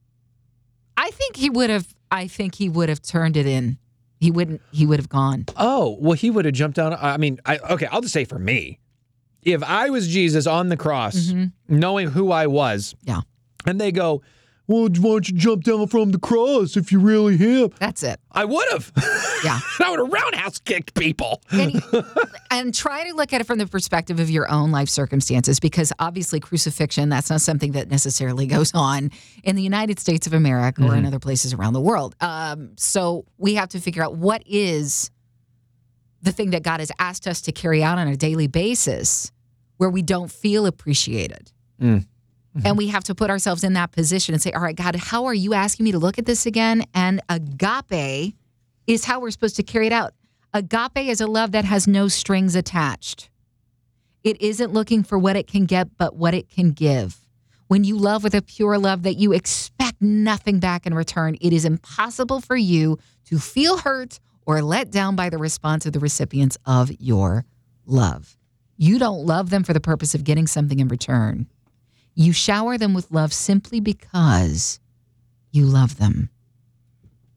I 0.97 1.09
think 1.11 1.35
he 1.37 1.49
would 1.49 1.69
have. 1.69 1.87
I 2.11 2.27
think 2.27 2.55
he 2.55 2.69
would 2.69 2.89
have 2.89 3.01
turned 3.01 3.35
it 3.35 3.45
in. 3.47 3.77
He 4.25 4.31
wouldn't. 4.31 4.59
He 4.71 4.87
would 4.87 4.97
have 4.97 5.07
gone. 5.07 5.45
Oh, 5.55 5.97
well, 5.99 6.13
he 6.13 6.31
would 6.31 6.45
have 6.45 6.55
jumped 6.55 6.77
down. 6.77 6.97
I 6.99 7.17
mean, 7.17 7.39
I, 7.45 7.59
okay, 7.59 7.85
I'll 7.85 8.01
just 8.01 8.11
say 8.13 8.25
for 8.25 8.39
me, 8.39 8.79
if 9.43 9.61
I 9.61 9.91
was 9.91 10.07
Jesus 10.07 10.47
on 10.47 10.69
the 10.69 10.77
cross, 10.77 11.15
mm-hmm. 11.15 11.45
knowing 11.67 12.09
who 12.09 12.31
I 12.31 12.47
was, 12.47 12.95
Yeah, 13.03 13.21
and 13.67 13.79
they 13.79 13.91
go, 13.91 14.23
well, 14.67 14.83
why 14.83 14.87
don't 14.89 15.29
you 15.29 15.37
jump 15.37 15.63
down 15.63 15.87
from 15.87 16.11
the 16.11 16.19
cross 16.19 16.75
if 16.75 16.91
you're 16.91 17.01
really 17.01 17.37
him? 17.37 17.71
that's 17.79 18.03
it. 18.03 18.19
I 18.31 18.45
would 18.45 18.67
have. 18.71 18.91
Yeah. 19.43 19.59
I 19.79 19.91
would 19.91 19.99
have 19.99 20.11
roundhouse 20.11 20.59
kicked 20.59 20.93
people. 20.95 21.41
and, 21.51 21.81
and 22.51 22.73
try 22.73 23.07
to 23.07 23.15
look 23.15 23.33
at 23.33 23.41
it 23.41 23.43
from 23.45 23.59
the 23.59 23.67
perspective 23.67 24.19
of 24.19 24.29
your 24.29 24.49
own 24.51 24.71
life 24.71 24.89
circumstances 24.89 25.59
because 25.59 25.91
obviously 25.99 26.39
crucifixion 26.39 27.09
that's 27.09 27.29
not 27.29 27.41
something 27.41 27.73
that 27.73 27.89
necessarily 27.89 28.47
goes 28.57 28.71
on 28.73 29.11
in 29.43 29.55
the 29.55 29.61
united 29.61 29.99
states 29.99 30.27
of 30.27 30.33
america 30.33 30.83
or 30.83 30.95
in 30.95 31.05
other 31.05 31.19
places 31.19 31.53
around 31.53 31.73
the 31.73 31.81
world 31.81 32.15
um, 32.21 32.71
so 32.77 33.25
we 33.37 33.55
have 33.55 33.69
to 33.69 33.79
figure 33.79 34.03
out 34.03 34.15
what 34.15 34.43
is 34.45 35.11
the 36.21 36.31
thing 36.31 36.51
that 36.51 36.63
god 36.63 36.79
has 36.79 36.91
asked 36.99 37.27
us 37.27 37.41
to 37.41 37.51
carry 37.51 37.83
out 37.83 37.97
on 37.97 38.07
a 38.07 38.15
daily 38.15 38.47
basis 38.47 39.31
where 39.77 39.89
we 39.89 40.01
don't 40.01 40.31
feel 40.31 40.65
appreciated 40.65 41.51
and 42.63 42.77
we 42.77 42.87
have 42.87 43.03
to 43.03 43.13
put 43.13 43.29
ourselves 43.29 43.63
in 43.63 43.73
that 43.73 43.91
position 43.91 44.33
and 44.33 44.41
say 44.41 44.51
all 44.51 44.61
right 44.61 44.75
god 44.75 44.95
how 44.95 45.25
are 45.25 45.33
you 45.33 45.53
asking 45.53 45.83
me 45.83 45.91
to 45.91 45.99
look 45.99 46.17
at 46.17 46.25
this 46.25 46.45
again 46.45 46.83
and 46.93 47.21
agape 47.29 48.35
is 48.87 49.05
how 49.05 49.19
we're 49.19 49.31
supposed 49.31 49.55
to 49.55 49.63
carry 49.63 49.87
it 49.87 49.93
out. 49.93 50.13
Agape 50.53 51.09
is 51.09 51.21
a 51.21 51.27
love 51.27 51.51
that 51.51 51.65
has 51.65 51.87
no 51.87 52.07
strings 52.07 52.55
attached. 52.55 53.29
It 54.23 54.41
isn't 54.41 54.73
looking 54.73 55.03
for 55.03 55.17
what 55.17 55.35
it 55.35 55.47
can 55.47 55.65
get, 55.65 55.97
but 55.97 56.15
what 56.15 56.33
it 56.33 56.49
can 56.49 56.71
give. 56.71 57.17
When 57.67 57.83
you 57.83 57.97
love 57.97 58.23
with 58.23 58.35
a 58.35 58.41
pure 58.41 58.77
love 58.77 59.03
that 59.03 59.15
you 59.15 59.33
expect 59.33 60.01
nothing 60.01 60.59
back 60.59 60.85
in 60.85 60.93
return, 60.93 61.35
it 61.41 61.51
is 61.51 61.65
impossible 61.65 62.41
for 62.41 62.55
you 62.55 62.99
to 63.25 63.39
feel 63.39 63.77
hurt 63.77 64.19
or 64.45 64.61
let 64.61 64.91
down 64.91 65.15
by 65.15 65.29
the 65.29 65.37
response 65.37 65.85
of 65.85 65.93
the 65.93 65.99
recipients 65.99 66.57
of 66.65 66.91
your 66.99 67.45
love. 67.85 68.37
You 68.77 68.99
don't 68.99 69.25
love 69.25 69.49
them 69.49 69.63
for 69.63 69.73
the 69.73 69.79
purpose 69.79 70.13
of 70.13 70.23
getting 70.23 70.47
something 70.47 70.79
in 70.79 70.87
return. 70.87 71.47
You 72.15 72.33
shower 72.33 72.77
them 72.77 72.93
with 72.93 73.11
love 73.11 73.33
simply 73.33 73.79
because 73.79 74.79
you 75.51 75.65
love 75.65 75.97
them. 75.97 76.29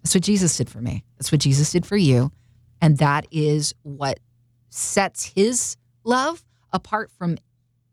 That's 0.02 0.14
what 0.14 0.24
Jesus 0.24 0.56
did 0.56 0.70
for 0.70 0.80
me. 0.80 1.04
That's 1.18 1.30
what 1.30 1.40
Jesus 1.40 1.70
did 1.70 1.84
for 1.84 1.96
you. 1.96 2.32
And 2.80 2.98
that 2.98 3.26
is 3.30 3.74
what 3.82 4.20
sets 4.70 5.24
his 5.24 5.76
love 6.04 6.44
apart 6.72 7.10
from 7.10 7.36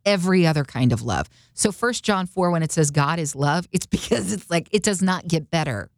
every 0.06 0.46
other 0.46 0.64
kind 0.64 0.94
of 0.94 1.02
love. 1.02 1.28
So 1.54 1.72
first 1.72 2.04
John 2.04 2.28
4 2.28 2.52
when 2.52 2.64
it 2.64 2.72
says 2.72 2.92
God 2.92 3.20
is 3.20 3.36
love, 3.36 3.68
it's 3.72 3.86
because 3.88 4.32
it's 4.32 4.50
like 4.50 4.68
it 4.72 4.84
does 4.84 5.02
not 5.02 5.28
get 5.28 5.50
better 5.50 5.90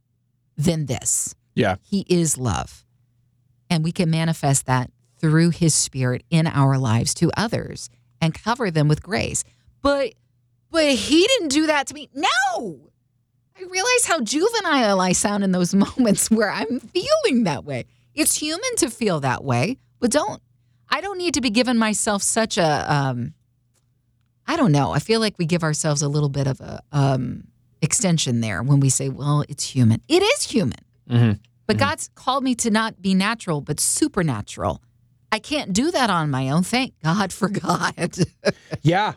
than 0.58 0.86
this. 0.86 1.36
Yeah. 1.54 1.76
He 1.84 2.06
is 2.08 2.38
love. 2.38 2.86
And 3.70 3.84
we 3.84 3.92
can 3.92 4.10
manifest 4.10 4.66
that 4.68 4.92
through 5.20 5.50
his 5.50 5.76
spirit 5.76 6.24
in 6.30 6.48
our 6.48 6.78
lives 6.78 7.14
to 7.16 7.32
others 7.36 7.90
and 8.22 8.34
cover 8.34 8.72
them 8.72 8.88
with 8.88 9.04
grace. 9.04 9.44
But 9.82 10.14
but 10.72 10.86
he 10.86 11.26
didn't 11.28 11.50
do 11.50 11.68
that 11.68 11.88
to 11.88 11.94
me. 11.94 12.10
No. 12.14 12.90
I 13.60 13.62
realize 13.64 14.06
how 14.06 14.20
juvenile 14.22 15.00
I 15.02 15.14
sound 15.14 15.44
in 15.44 15.52
those 15.52 15.74
moments 15.86 16.30
where 16.30 16.50
I'm 16.52 16.80
feeling 16.80 17.44
that 17.46 17.66
way. 17.66 17.86
It's 18.14 18.36
human 18.36 18.76
to 18.78 18.90
feel 18.90 19.20
that 19.22 19.44
way, 19.44 19.78
but 20.00 20.12
don't 20.12 20.42
I 20.90 21.02
don't 21.02 21.18
need 21.18 21.34
to 21.34 21.42
be 21.42 21.50
giving 21.50 21.78
myself 21.78 22.22
such 22.24 22.58
a 22.58 22.94
um 22.94 23.34
I 24.46 24.56
don't 24.56 24.72
know. 24.72 24.92
I 24.92 25.00
feel 25.00 25.20
like 25.20 25.38
we 25.38 25.46
give 25.46 25.64
ourselves 25.64 26.02
a 26.02 26.08
little 26.08 26.30
bit 26.30 26.48
of 26.48 26.62
a 26.62 26.82
um 26.92 27.44
extension 27.82 28.42
there 28.42 28.64
when 28.64 28.80
we 28.80 28.90
say, 28.90 29.10
well, 29.10 29.44
it's 29.50 29.64
human. 29.64 30.02
It 30.08 30.24
is 30.24 30.44
human. 30.44 30.80
Mhm. 31.10 31.40
But 31.68 31.78
God's 31.78 32.10
called 32.16 32.44
me 32.44 32.56
to 32.56 32.70
not 32.72 33.02
be 33.02 33.14
natural, 33.14 33.60
but 33.62 33.80
supernatural. 33.80 34.82
I 35.32 35.40
can't 35.40 35.74
do 35.74 35.92
that 35.92 36.10
on 36.10 36.32
my 36.32 36.50
own. 36.50 36.64
Thank 36.64 36.94
God 37.04 37.34
for 37.34 37.50
God. 37.66 38.16
Yeah. 38.82 39.14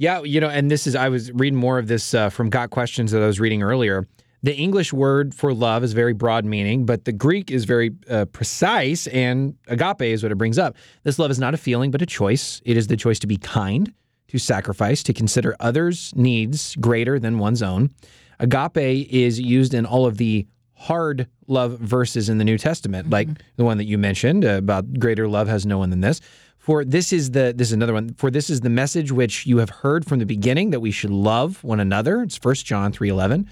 Yeah. 0.00 0.22
You 0.22 0.40
know, 0.40 0.48
and 0.48 0.70
this 0.70 0.86
is, 0.86 0.96
I 0.96 1.10
was 1.10 1.30
reading 1.30 1.58
more 1.58 1.78
of 1.78 1.86
this 1.86 2.14
uh, 2.14 2.30
from 2.30 2.48
Got 2.48 2.70
Questions 2.70 3.12
that 3.12 3.22
I 3.22 3.26
was 3.26 3.38
reading 3.38 3.62
earlier. 3.62 4.08
The 4.42 4.56
English 4.56 4.94
word 4.94 5.34
for 5.34 5.52
love 5.52 5.84
is 5.84 5.92
very 5.92 6.14
broad 6.14 6.46
meaning, 6.46 6.86
but 6.86 7.04
the 7.04 7.12
Greek 7.12 7.50
is 7.50 7.66
very 7.66 7.90
uh, 8.08 8.24
precise, 8.24 9.06
and 9.08 9.54
agape 9.66 10.00
is 10.00 10.22
what 10.22 10.32
it 10.32 10.36
brings 10.36 10.56
up. 10.56 10.76
This 11.02 11.18
love 11.18 11.30
is 11.30 11.38
not 11.38 11.52
a 11.52 11.58
feeling, 11.58 11.90
but 11.90 12.00
a 12.00 12.06
choice. 12.06 12.62
It 12.64 12.78
is 12.78 12.86
the 12.86 12.96
choice 12.96 13.18
to 13.18 13.26
be 13.26 13.36
kind, 13.36 13.92
to 14.28 14.38
sacrifice, 14.38 15.02
to 15.02 15.12
consider 15.12 15.54
others' 15.60 16.14
needs 16.16 16.74
greater 16.76 17.18
than 17.18 17.38
one's 17.38 17.62
own. 17.62 17.90
Agape 18.38 19.06
is 19.10 19.38
used 19.38 19.74
in 19.74 19.84
all 19.84 20.06
of 20.06 20.16
the 20.16 20.46
hard 20.72 21.26
love 21.46 21.78
verses 21.78 22.30
in 22.30 22.38
the 22.38 22.44
New 22.44 22.56
Testament, 22.56 23.10
like 23.10 23.28
the 23.56 23.64
one 23.64 23.76
that 23.76 23.84
you 23.84 23.98
mentioned 23.98 24.46
uh, 24.46 24.52
about 24.52 24.98
greater 24.98 25.28
love 25.28 25.46
has 25.46 25.66
no 25.66 25.76
one 25.76 25.90
than 25.90 26.00
this. 26.00 26.22
For 26.60 26.84
this 26.84 27.10
is 27.10 27.30
the 27.30 27.54
this 27.56 27.68
is 27.68 27.72
another 27.72 27.94
one. 27.94 28.12
For 28.14 28.30
this 28.30 28.50
is 28.50 28.60
the 28.60 28.68
message 28.68 29.10
which 29.10 29.46
you 29.46 29.58
have 29.58 29.70
heard 29.70 30.04
from 30.04 30.18
the 30.18 30.26
beginning 30.26 30.70
that 30.70 30.80
we 30.80 30.90
should 30.90 31.10
love 31.10 31.64
one 31.64 31.80
another. 31.80 32.22
It's 32.22 32.36
1 32.36 32.54
John 32.56 32.92
3:11. 32.92 33.48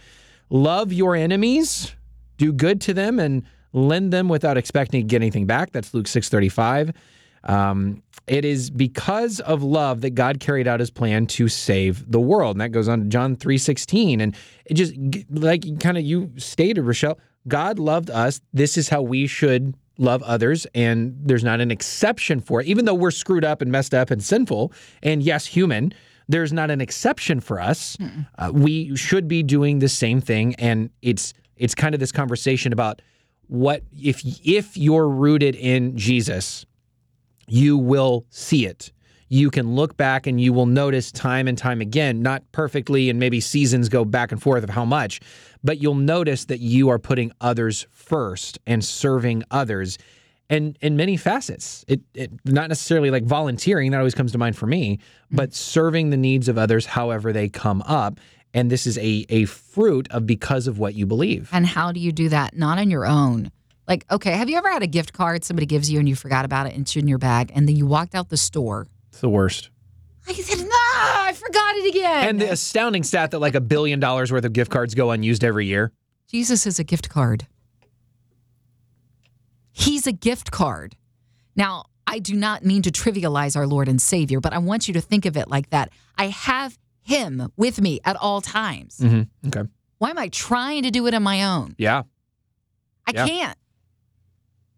Love 0.51 0.92
your 0.92 1.16
enemies, 1.16 1.94
do 2.37 2.53
good 2.53 2.83
to 2.83 2.94
them 2.94 3.18
and 3.18 3.44
lend 3.73 4.12
them 4.12 4.29
without 4.29 4.59
expecting 4.59 5.01
to 5.01 5.07
get 5.07 5.23
anything 5.23 5.47
back. 5.47 5.73
That's 5.73 5.94
Luke 5.94 6.07
6:35. 6.07 6.92
Um, 7.44 8.03
it 8.27 8.44
is 8.44 8.68
because 8.68 9.40
of 9.40 9.62
love 9.62 10.03
that 10.03 10.11
God 10.11 10.38
carried 10.38 10.68
out 10.68 10.81
his 10.81 10.90
plan 10.90 11.27
to 11.29 11.49
save 11.49 12.11
the 12.11 12.21
world. 12.21 12.57
And 12.57 12.61
that 12.61 12.73
goes 12.73 12.88
on 12.88 13.01
to 13.01 13.07
John 13.07 13.37
3:16 13.37 14.21
and 14.21 14.37
it 14.66 14.75
just 14.75 14.92
like 15.31 15.81
kind 15.81 15.97
of 15.97 16.05
you 16.05 16.31
stated 16.37 16.83
Rochelle, 16.83 17.18
God 17.47 17.79
loved 17.79 18.11
us. 18.11 18.42
This 18.53 18.77
is 18.77 18.90
how 18.90 19.01
we 19.01 19.27
should 19.27 19.75
love 19.98 20.22
others 20.22 20.66
and 20.74 21.16
there's 21.22 21.44
not 21.44 21.61
an 21.61 21.70
exception 21.70 22.40
for 22.40 22.61
it. 22.61 22.66
Even 22.66 22.84
though 22.84 22.94
we're 22.94 23.11
screwed 23.11 23.44
up 23.44 23.61
and 23.61 23.70
messed 23.70 23.92
up 23.92 24.11
and 24.11 24.22
sinful 24.22 24.72
and 25.02 25.22
yes, 25.22 25.46
human, 25.46 25.92
there's 26.28 26.52
not 26.52 26.70
an 26.70 26.80
exception 26.80 27.40
for 27.40 27.61
us. 27.61 27.96
Uh, 28.38 28.50
we 28.52 28.96
should 28.96 29.28
be 29.28 29.42
doing 29.42 29.80
the 29.80 29.88
same 29.88 30.20
thing 30.20 30.54
and 30.56 30.90
it's 31.02 31.34
it's 31.56 31.74
kind 31.74 31.94
of 31.94 31.98
this 32.00 32.12
conversation 32.12 32.72
about 32.72 33.02
what 33.48 33.82
if 34.00 34.22
if 34.46 34.76
you're 34.76 35.08
rooted 35.08 35.56
in 35.56 35.96
Jesus, 35.96 36.64
you 37.48 37.76
will 37.76 38.24
see 38.30 38.66
it. 38.66 38.92
You 39.29 39.51
can 39.51 39.75
look 39.75 39.97
back 39.97 40.27
and 40.27 40.41
you 40.41 40.53
will 40.53 40.67
notice 40.67 41.12
time 41.12 41.49
and 41.49 41.57
time 41.57 41.81
again, 41.81 42.23
not 42.23 42.43
perfectly, 42.53 43.11
and 43.11 43.19
maybe 43.19 43.41
seasons 43.41 43.88
go 43.88 44.05
back 44.05 44.33
and 44.33 44.43
forth 44.43 44.64
of 44.64 44.71
how 44.71 44.85
much, 44.85 45.21
but 45.62 45.83
you'll 45.83 45.95
notice 45.95 46.47
that 46.47 46.61
you 46.61 46.88
are 46.88 46.99
putting 46.99 47.33
others 47.41 47.87
first 47.91 48.59
and 48.67 48.85
serving 48.85 49.45
others. 49.51 49.99
And 50.51 50.79
in 50.81 50.97
many 50.97 51.17
facets, 51.17 51.85
it, 51.88 52.01
it 52.14 52.33
not 52.45 52.69
necessarily 52.69 53.11
like 53.11 53.25
volunteering 53.25 53.91
that 53.91 53.99
always 53.99 54.14
comes 54.14 54.33
to 54.33 54.38
mind 54.38 54.57
for 54.57 54.67
me, 54.67 54.97
mm-hmm. 54.97 55.37
but 55.37 55.55
serving 55.55 56.11
the 56.11 56.17
needs 56.17 56.49
of 56.49 56.57
others 56.57 56.87
however 56.87 57.33
they 57.33 57.49
come 57.49 57.83
up. 57.83 58.19
And 58.55 58.71
this 58.71 58.87
is 58.87 58.97
a 58.97 59.27
a 59.29 59.45
fruit 59.45 60.09
of 60.11 60.27
because 60.27 60.67
of 60.67 60.79
what 60.79 60.95
you 60.95 61.05
believe. 61.05 61.51
And 61.53 61.67
how 61.67 61.93
do 61.93 62.01
you 62.01 62.12
do 62.12 62.31
that? 62.31 62.57
Not 62.57 62.79
on 62.79 62.91
your 62.91 63.05
own. 63.05 63.51
Like, 63.87 64.07
okay, 64.11 64.33
have 64.33 64.49
you 64.49 64.57
ever 64.57 64.71
had 64.71 64.83
a 64.83 64.87
gift 64.87 65.12
card 65.12 65.45
somebody 65.45 65.67
gives 65.67 65.91
you 65.91 65.99
and 65.99 66.09
you 66.09 66.14
forgot 66.14 66.47
about 66.47 66.67
it 66.67 66.73
and 66.73 66.83
it's 66.83 66.97
in 66.97 67.09
your 67.09 67.19
bag 67.19 67.53
and 67.55 67.69
then 67.69 67.77
you 67.77 67.87
walked 67.87 68.14
out 68.14 68.31
the 68.31 68.37
store? 68.38 68.87
It's 69.18 69.22
the 69.22 69.28
worst. 69.28 69.70
I 70.28 70.33
said, 70.33 70.61
no, 70.61 70.68
I 70.70 71.33
forgot 71.35 71.74
it 71.74 71.88
again. 71.88 72.28
And 72.28 72.40
the 72.40 72.52
astounding 72.52 73.02
stat 73.02 73.33
that 73.33 73.40
like 73.40 73.57
a 73.57 73.61
billion 73.61 73.98
dollars 73.98 74.31
worth 74.31 74.44
of 74.44 74.52
gift 74.52 74.70
cards 74.70 74.94
go 74.94 75.11
unused 75.11 75.42
every 75.42 75.66
year. 75.66 75.90
Jesus 76.28 76.68
is 76.68 76.78
a 76.78 76.85
gift 76.85 77.09
card. 77.09 77.48
He's 79.72 80.07
a 80.07 80.12
gift 80.12 80.52
card. 80.52 80.94
Now, 81.57 81.87
I 82.07 82.20
do 82.20 82.37
not 82.37 82.64
mean 82.64 82.83
to 82.83 82.92
trivialize 82.92 83.57
our 83.57 83.66
Lord 83.66 83.88
and 83.88 84.00
Savior, 84.00 84.38
but 84.40 84.52
I 84.52 84.59
want 84.59 84.87
you 84.87 84.94
to 84.94 85.00
think 85.00 85.26
of 85.26 85.37
it 85.37 85.48
like 85.48 85.70
that. 85.70 85.90
I 86.16 86.26
have 86.28 86.78
him 87.02 87.50
with 87.57 87.81
me 87.81 87.98
at 88.04 88.14
all 88.14 88.40
times. 88.40 88.98
Mm-hmm. 88.98 89.48
Okay. 89.48 89.68
Why 89.98 90.11
am 90.11 90.18
I 90.18 90.28
trying 90.28 90.85
to 90.85 90.92
do 90.92 91.09
it 91.09 91.14
on 91.14 91.24
my 91.24 91.42
own? 91.42 91.74
Yeah. 91.76 92.04
I 93.04 93.11
Yeah. 93.14 93.26
can't. 93.26 93.58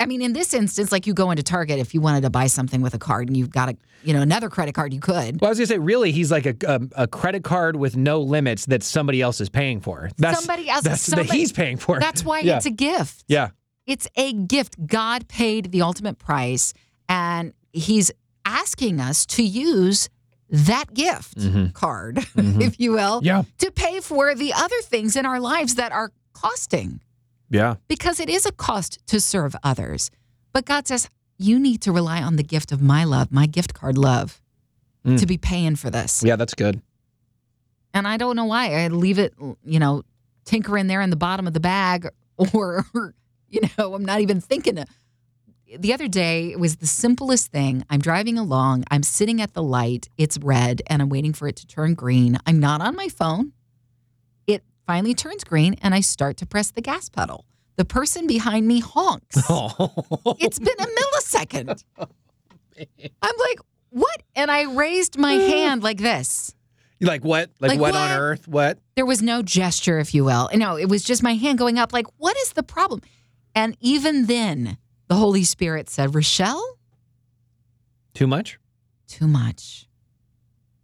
I 0.01 0.07
mean, 0.07 0.23
in 0.23 0.33
this 0.33 0.55
instance, 0.55 0.91
like 0.91 1.07
you 1.07 1.15
go 1.15 1.31
into 1.31 1.43
Target 1.43 1.79
if 1.79 1.93
you 1.95 2.01
wanted 2.01 2.23
to 2.23 2.31
buy 2.31 2.47
something 2.47 2.81
with 2.81 2.95
a 2.95 2.99
card 2.99 3.29
and 3.29 3.37
you've 3.37 3.51
got 3.51 3.69
a, 3.69 3.77
you 4.03 4.15
know, 4.15 4.23
another 4.23 4.49
credit 4.49 4.75
card, 4.75 4.95
you 4.95 5.01
could. 5.01 5.41
Well, 5.41 5.49
I 5.49 5.51
was 5.51 5.59
gonna 5.59 5.67
say, 5.67 5.79
really, 5.79 6.11
he's 6.11 6.31
like 6.31 6.47
a, 6.47 6.57
a, 6.67 7.03
a 7.03 7.07
credit 7.07 7.45
card 7.45 7.77
with 7.77 7.97
no 7.97 8.21
limits 8.23 8.65
that 8.67 8.83
somebody 8.83 9.21
else 9.21 9.41
is 9.41 9.49
paying 9.51 9.81
for. 9.81 10.09
That's 10.17 10.39
Somebody 10.39 10.69
else- 10.71 10.85
That's 10.85 11.07
that 11.07 11.27
he's 11.31 11.53
paying 11.53 11.77
for. 11.77 12.01
That's 12.01 12.25
why 12.25 12.41
Yeah. 12.41 12.57
it's 12.57 12.67
a 12.67 12.71
gift. 12.71 13.25
yeah. 13.29 13.51
It's 13.87 14.07
a 14.17 14.33
gift. 14.33 14.87
God 14.87 15.27
paid 15.29 15.73
the 15.73 15.83
ultimate 15.83 16.19
price, 16.19 16.73
and 17.09 17.53
He's 17.73 18.11
asking 18.45 19.01
us 19.01 19.27
to 19.27 19.43
use 19.45 20.09
that 20.49 20.93
gift 20.95 21.39
card, 21.75 22.19
if 22.37 22.81
you 22.81 22.93
will, 22.93 23.19
Mm-hmm. 23.19 23.27
Yeah. 23.27 23.43
to 23.59 23.71
pay 23.71 24.01
for 24.01 24.35
the 24.35 24.53
other 24.53 24.81
things 24.83 25.15
in 25.17 25.25
our 25.27 25.39
lives 25.41 25.75
that 25.77 25.93
are 25.93 26.11
costing 26.33 27.01
Yeah. 27.51 27.75
because 27.89 28.21
it 28.21 28.29
is 28.29 28.47
a 28.47 28.53
cost 28.53 28.99
to 29.09 29.21
serve 29.21 29.57
others. 29.65 30.11
But 30.53 30.65
God 30.67 30.87
says, 30.87 31.09
you 31.37 31.59
need 31.59 31.81
to 31.83 31.93
rely 31.93 32.23
on 32.23 32.37
the 32.37 32.43
gift 32.45 32.71
of 32.73 32.81
my 32.81 33.05
love, 33.05 33.33
my 33.33 33.47
gift 33.47 33.75
card 33.75 33.99
love, 33.99 34.41
Mm. 35.05 35.19
to 35.19 35.27
be 35.27 35.39
paying 35.39 35.77
for 35.77 35.89
this. 35.91 36.23
Yeah. 36.23 36.37
That's 36.37 36.55
good. 36.55 36.83
And 37.95 38.07
I 38.07 38.19
don't 38.19 38.37
know 38.37 38.45
why 38.45 38.85
I 38.85 38.89
leave 38.89 39.19
it, 39.19 39.33
you 39.65 39.79
know, 39.81 40.03
tinker 40.45 40.77
in 40.77 40.87
there 40.89 41.01
in 41.01 41.09
the 41.11 41.17
bottom 41.17 41.47
of 41.47 41.55
the 41.55 41.61
bag, 41.61 42.09
or, 42.55 42.85
you 43.49 43.61
know, 43.79 43.95
I'm 43.95 44.05
not 44.05 44.21
even 44.21 44.41
thinking. 44.41 44.79
Of. 44.79 44.87
The 45.79 45.95
other 45.95 46.07
day, 46.09 46.51
it 46.53 46.61
was 46.61 46.77
the 46.77 46.87
simplest 46.87 47.51
thing. 47.51 47.85
I'm 47.89 48.01
driving 48.01 48.37
along, 48.39 48.85
I'm 48.91 49.03
sitting 49.03 49.41
at 49.41 49.55
the 49.55 49.63
light, 49.63 50.09
it's 50.19 50.37
red, 50.39 50.83
and 50.89 51.01
I'm 51.01 51.09
waiting 51.09 51.33
for 51.33 51.49
it 51.49 51.57
to 51.57 51.67
turn 51.67 51.95
green. 51.95 52.39
I'm 52.47 52.61
not 52.61 52.81
on 52.81 52.95
my 52.95 53.09
phone. 53.09 53.53
Finally 54.87 55.14
turns 55.14 55.45
green, 55.45 55.75
and 55.83 55.95
I 55.95 56.01
start 56.01 56.37
to 56.38 56.47
press 56.47 56.71
the 56.71 56.81
gas 56.81 57.09
pedal. 57.09 57.45
The 57.77 57.85
person 57.85 58.27
behind 58.27 58.66
me 58.66 58.81
honks. 58.81 59.37
Oh. 59.49 60.37
It's 60.38 60.59
been 60.59 60.77
a 60.79 60.87
millisecond. 60.87 61.85
Oh, 61.99 62.07
I'm 63.21 63.35
like, 63.38 63.59
what? 63.90 64.23
And 64.35 64.51
I 64.51 64.62
raised 64.73 65.19
my 65.19 65.33
hand 65.53 65.83
like 65.83 65.99
this. 65.99 66.55
like 66.99 67.23
what? 67.25 67.51
Like, 67.61 67.73
Like 67.73 67.81
what, 67.81 67.95
on 67.95 68.11
earth? 68.19 68.49
What? 68.49 68.79
There 68.97 69.05
was 69.05 69.21
no 69.21 69.43
gesture, 69.43 69.99
if 69.99 70.14
you 70.14 70.25
will. 70.25 70.49
No, 70.55 70.79
it 70.79 70.88
was 70.88 71.05
just 71.05 71.23
my 71.23 71.35
hand 71.35 71.59
going 71.59 71.79
up, 71.79 71.93
like, 71.93 72.07
what 72.16 72.38
is 72.38 72.55
the 72.55 72.62
problem? 72.62 73.03
And 73.55 73.77
even 73.81 74.27
then, 74.27 74.79
the 75.09 75.16
Holy 75.16 75.45
Spirit 75.45 75.90
said, 75.90 76.14
Rochelle, 76.14 76.79
Too 78.14 78.27
much? 78.27 78.59
too 79.07 79.27
much. 79.27 79.87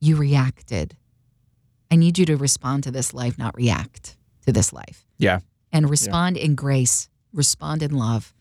You 0.00 0.16
reacted. 0.16 0.96
I 1.90 1.96
need 1.96 2.18
you 2.18 2.26
to 2.26 2.36
respond 2.36 2.84
to 2.84 2.90
this 2.90 3.14
life, 3.14 3.38
not 3.38 3.54
react 3.56 4.16
to 4.44 4.52
this 4.52 4.72
life. 4.72 5.06
Yeah. 5.18 5.40
And 5.72 5.88
respond 5.90 6.36
in 6.36 6.54
grace, 6.54 7.08
respond 7.32 7.82
in 7.82 7.92
love. 7.94 8.32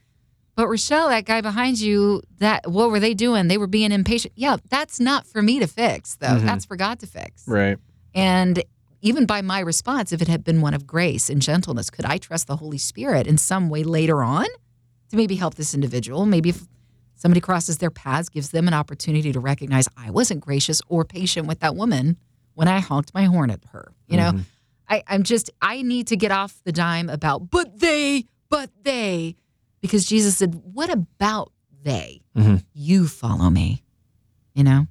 But 0.55 0.67
Rochelle, 0.69 1.10
that 1.10 1.25
guy 1.25 1.41
behind 1.41 1.79
you, 1.79 2.21
that 2.38 2.69
what 2.69 2.89
were 2.89 2.99
they 2.99 3.13
doing? 3.13 3.49
They 3.49 3.58
were 3.58 3.67
being 3.67 3.91
impatient. 3.91 4.34
Yeah, 4.38 4.58
that's 4.69 4.99
not 4.99 5.27
for 5.27 5.41
me 5.41 5.60
to 5.60 5.67
fix, 5.67 6.15
though. 6.15 6.27
Mhm. 6.38 6.45
That's 6.45 6.63
for 6.63 6.77
God 6.77 6.99
to 6.99 7.08
fix. 7.08 7.45
Right. 7.45 7.77
And 8.13 8.63
even 9.01 9.25
by 9.25 9.41
my 9.41 9.60
response, 9.60 10.13
if 10.13 10.21
it 10.21 10.29
had 10.29 10.43
been 10.45 10.62
one 10.62 10.73
of 10.73 10.88
grace 10.88 11.29
and 11.29 11.41
gentleness, 11.41 11.89
could 11.89 12.05
I 12.05 12.17
trust 12.17 12.47
the 12.47 12.55
Holy 12.55 12.77
Spirit 12.77 13.27
in 13.27 13.38
some 13.38 13.69
way 13.69 13.84
later 13.84 14.23
on 14.23 14.45
to 15.10 15.17
maybe 15.17 15.36
help 15.36 15.55
this 15.55 15.73
individual? 15.73 16.25
Maybe 16.25 16.49
if 16.49 16.65
somebody 17.15 17.41
crosses 17.41 17.79
their 17.79 17.91
paths, 17.91 18.29
gives 18.29 18.49
them 18.49 18.67
an 18.69 18.73
opportunity 18.73 19.34
to 19.34 19.39
recognize 19.41 19.89
I 19.97 20.10
wasn't 20.10 20.39
gracious 20.39 20.81
or 20.88 21.03
patient 21.03 21.47
with 21.47 21.60
that 21.60 21.75
woman 21.75 22.15
when 22.56 22.68
I 22.68 22.80
honked 22.80 23.13
my 23.13 23.24
horn 23.26 23.52
at 23.52 23.60
her. 23.72 23.94
You 24.08 24.18
know, 24.18 24.39
I, 24.89 25.04
I'm 25.08 25.24
just, 25.24 25.50
I 25.62 25.82
need 25.82 26.08
to 26.08 26.15
get 26.18 26.32
off 26.32 26.60
the 26.63 26.72
dime 26.72 27.10
about, 27.10 27.50
but 27.52 27.80
they, 27.80 28.26
but 28.50 28.70
they, 28.84 29.36
because 29.82 30.06
Jesus 30.06 30.38
said, 30.38 30.56
what 30.74 30.89
about 30.91 31.52
they? 31.84 32.22
Mhm. 32.36 32.63
You 32.74 33.08
follow 33.08 33.50
me, 33.50 33.84
you 34.54 34.63
know? 34.63 34.88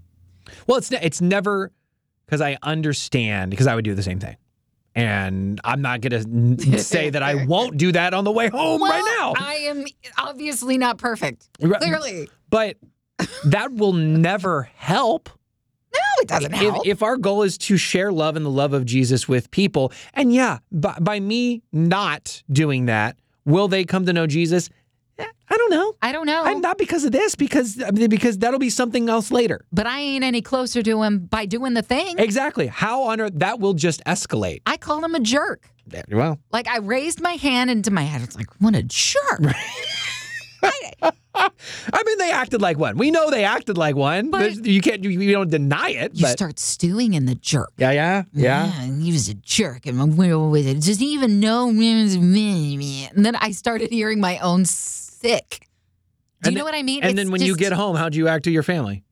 Well, 0.67 0.79
it's 0.79 0.91
it's 0.93 1.21
never 1.21 1.73
because 2.27 2.41
I 2.41 2.59
understand 2.63 3.51
because 3.51 3.67
I 3.67 3.75
would 3.75 3.85
do 3.85 3.95
the 3.95 4.03
same 4.03 4.21
thing, 4.21 4.37
and 4.95 5.61
I'm 5.65 5.81
not 5.83 6.01
gonna 6.03 6.23
say 6.79 7.11
that 7.11 7.23
I 7.23 7.45
won't 7.47 7.77
do 7.79 7.93
that 7.93 8.15
on 8.15 8.25
the 8.25 8.31
way 8.31 8.49
home 8.49 8.83
right 8.83 9.03
now. 9.19 9.35
I 9.39 9.55
am 9.67 9.85
obviously 10.19 10.77
not 10.79 10.99
perfect. 10.99 11.49
Clearly. 11.61 12.29
but 12.51 12.77
that 13.47 13.73
will 13.73 13.95
never 13.95 14.65
help. 14.77 15.29
Doesn't 16.27 16.53
If, 16.55 16.59
help. 16.61 16.87
if 16.87 17.03
our 17.03 17.17
goal 17.17 17.43
is 17.43 17.57
to 17.59 17.77
share 17.77 18.13
love 18.13 18.37
and 18.37 18.45
the 18.45 18.51
love 18.51 18.73
of 18.73 18.85
Jesus 18.85 19.29
with 19.29 19.51
people, 19.51 19.93
and 20.15 20.33
yeah, 20.33 20.59
by, 20.73 20.97
by 21.01 21.21
me 21.21 21.63
not 21.73 22.43
doing 22.51 22.87
that, 22.87 23.17
will 23.45 23.69
they 23.69 23.85
come 23.85 24.07
to 24.07 24.13
know 24.13 24.27
Jesus? 24.27 24.71
Eh, 25.19 25.25
I 25.49 25.57
don't 25.57 25.71
know. 25.71 25.95
I 26.03 26.11
don't 26.13 26.27
know. 26.27 26.45
And 26.45 26.61
not 26.63 26.77
because 26.79 27.05
of 27.05 27.13
this, 27.13 27.35
because 27.37 27.77
because 28.09 28.39
that'll 28.39 28.59
be 28.59 28.71
something 28.71 29.09
else 29.09 29.31
later. 29.31 29.65
but 29.73 29.87
I 29.87 30.01
ain't 30.01 30.25
any 30.25 30.43
closer 30.43 30.83
to 30.83 31.03
him 31.03 31.21
by 31.27 31.47
doing 31.47 31.75
the 31.75 31.83
thing. 31.83 32.19
Exactly. 32.19 32.67
How 32.67 33.03
on 33.05 33.21
earth 33.21 33.33
that 33.37 33.61
will 33.61 33.75
just 33.75 34.03
escalate. 34.05 34.61
I 34.67 34.77
call 34.77 35.05
him 35.05 35.15
a 35.15 35.21
jerk. 35.21 35.69
Well, 36.11 36.39
Like 36.51 36.67
I 36.67 36.79
raised 36.79 37.21
my 37.21 37.35
hand 37.35 37.71
into 37.71 37.91
my 37.91 38.03
head. 38.03 38.23
It's 38.23 38.35
like, 38.37 38.49
what 38.59 38.75
a 38.75 38.83
jerk. 38.83 39.41
I- 40.63 41.13
I 41.35 42.03
mean, 42.07 42.19
they 42.19 42.31
acted 42.31 42.63
like 42.63 42.79
one. 42.79 42.97
We 42.97 43.11
know 43.11 43.31
they 43.31 43.45
acted 43.45 43.77
like 43.77 43.97
one. 43.97 44.31
But- 44.31 44.65
you 44.65 44.81
can't, 44.81 45.03
you, 45.03 45.11
you 45.11 45.33
don't 45.33 45.51
deny 45.51 45.91
it. 45.91 46.15
you 46.15 46.23
but 46.23 46.31
start 46.33 46.59
stewing 46.59 47.15
in 47.15 47.27
the 47.27 47.35
jerk. 47.35 47.73
yeah, 47.77 47.91
yeah, 47.91 48.23
yeah. 48.33 48.67
Man, 48.67 49.01
he 49.01 49.11
was 49.13 49.29
a 49.29 49.35
jerk, 49.35 49.87
and 49.87 50.01
I'm 50.01 50.17
weird 50.17 50.51
with 50.51 50.67
it. 50.67 50.75
Doesn't 50.75 51.03
even 51.03 51.41
know. 51.41 51.69
And 51.69 53.25
then 53.27 53.37
I 53.37 53.51
started 53.53 53.91
hearing 53.91 54.21
my 54.21 54.39
own 54.39 54.65
sick. 54.65 55.69
Do 56.43 56.51
you 56.51 56.51
And 56.51 56.55
know 56.55 56.59
then- 56.59 56.65
what 56.65 56.75
I 56.75 56.83
mean? 56.83 57.03
And 57.03 57.11
It's 57.13 57.17
then 57.17 57.31
when 57.33 57.43
you 57.43 57.57
get 57.57 57.73
home, 57.73 57.97
how 57.97 58.09
do 58.09 58.19
you 58.19 58.29
act 58.29 58.45
to 58.45 58.51
your 58.51 58.63
family? 58.63 59.03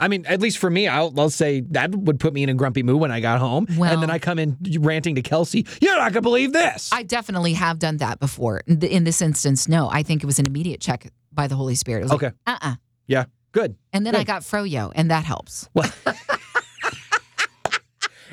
I 0.00 0.06
mean, 0.06 0.26
at 0.26 0.40
least 0.40 0.58
for 0.58 0.70
me, 0.70 0.86
I'll, 0.86 1.12
I'll 1.18 1.28
say 1.28 1.60
that 1.70 1.92
would 1.92 2.20
put 2.20 2.32
me 2.32 2.44
in 2.44 2.48
a 2.48 2.54
grumpy 2.54 2.84
mood 2.84 3.00
when 3.00 3.10
I 3.10 3.18
got 3.18 3.40
home. 3.40 3.66
Well- 3.76 3.92
and 3.92 4.00
then 4.02 4.10
I 4.10 4.18
come 4.20 4.38
in 4.38 4.56
ranting 4.80 5.16
to 5.16 5.22
Kelsey, 5.22 5.66
you're 5.80 5.94
not 5.96 6.12
going 6.12 6.14
to 6.14 6.20
believe 6.22 6.52
this. 6.52 6.88
I 6.92 7.02
definitely 7.02 7.54
have 7.54 7.78
done 7.80 7.96
that 7.98 8.20
before. 8.20 8.62
In 8.68 9.04
this 9.04 9.20
instance, 9.20 9.68
no. 9.68 9.88
I 9.90 10.02
think 10.04 10.22
it 10.22 10.26
was 10.26 10.38
an 10.38 10.46
immediate 10.46 10.80
check 10.80 11.10
by 11.32 11.46
the 11.46 11.54
Holy 11.56 11.74
Spirit. 11.74 12.00
It 12.00 12.04
was 12.04 12.12
Okay. 12.12 12.26
like, 12.46 12.58
uh-uh. 12.62 12.74
yeah, 13.06 13.24
good. 13.52 13.76
And 13.92 14.04
then 14.06 14.14
I 14.14 14.18
Good. 14.20 14.26
got 14.26 14.42
froyo, 14.42 14.92
and 14.94 15.10
that 15.10 15.24
helps. 15.24 15.68
Well, 15.74 15.90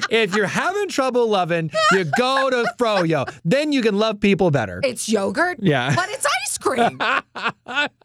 if 0.10 0.36
you're 0.36 0.46
having 0.48 0.88
trouble 0.90 1.28
loving, 1.30 1.72
you 1.92 2.04
go 2.18 2.50
to 2.50 2.72
Froyo. 2.78 3.26
Then 3.44 3.72
you 3.72 3.82
can 3.82 3.98
love 3.98 4.20
people 4.20 4.52
better. 4.52 4.82
It's 4.84 5.08
yogurt, 5.10 5.58
Yeah. 5.62 5.96
but 5.96 6.10
it's 6.10 6.26
ice 6.44 6.58
cream. 6.58 7.00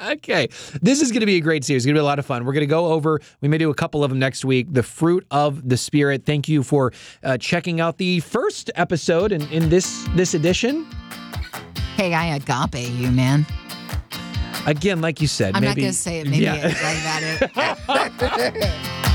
okay. 0.13 0.49
This 0.81 1.03
is 1.03 1.11
going 1.13 1.21
to 1.21 1.27
be 1.27 1.37
a 1.37 1.41
great 1.41 1.65
series. 1.65 1.83
It's 1.83 1.87
going 1.87 1.95
to 1.95 1.99
be 1.99 2.03
a 2.03 2.05
lot 2.07 2.19
of 2.19 2.27
fun. 2.27 2.45
We're 2.45 2.53
going 2.53 2.61
to 2.63 2.67
go 2.67 2.87
over, 2.87 3.21
we 3.41 3.49
may 3.49 3.59
do 3.59 3.71
a 3.71 3.75
couple 3.75 4.03
of 4.05 4.11
them 4.11 4.19
next 4.19 4.45
week, 4.45 4.69
the 4.71 4.83
fruit 4.83 5.27
of 5.31 5.69
the 5.69 5.77
Spirit. 5.77 6.25
Thank 6.25 6.49
you 6.49 6.63
for 6.63 6.93
uh, 7.23 7.37
checking 7.39 7.81
out 7.81 7.99
the 7.99 8.21
first 8.21 8.71
episode 8.77 9.33
in, 9.33 9.43
in 9.49 9.69
this, 9.69 10.09
this 10.15 10.33
edition. 10.35 10.87
hey, 11.97 12.15
I 12.15 12.37
agape 12.37 12.91
you, 12.93 13.11
man. 13.11 13.45
Again, 14.67 15.01
like 15.01 15.21
you 15.21 15.27
said, 15.27 15.55
I'm 15.57 15.63
not 15.63 15.71
maybe. 15.71 15.83
going 15.83 15.93
to 15.93 15.99
say 15.99 16.21
it. 16.21 16.27
Maybe 16.29 16.45
Yeah. 16.45 16.55
it's 16.57 16.83
like 16.83 18.17
that. 18.19 19.07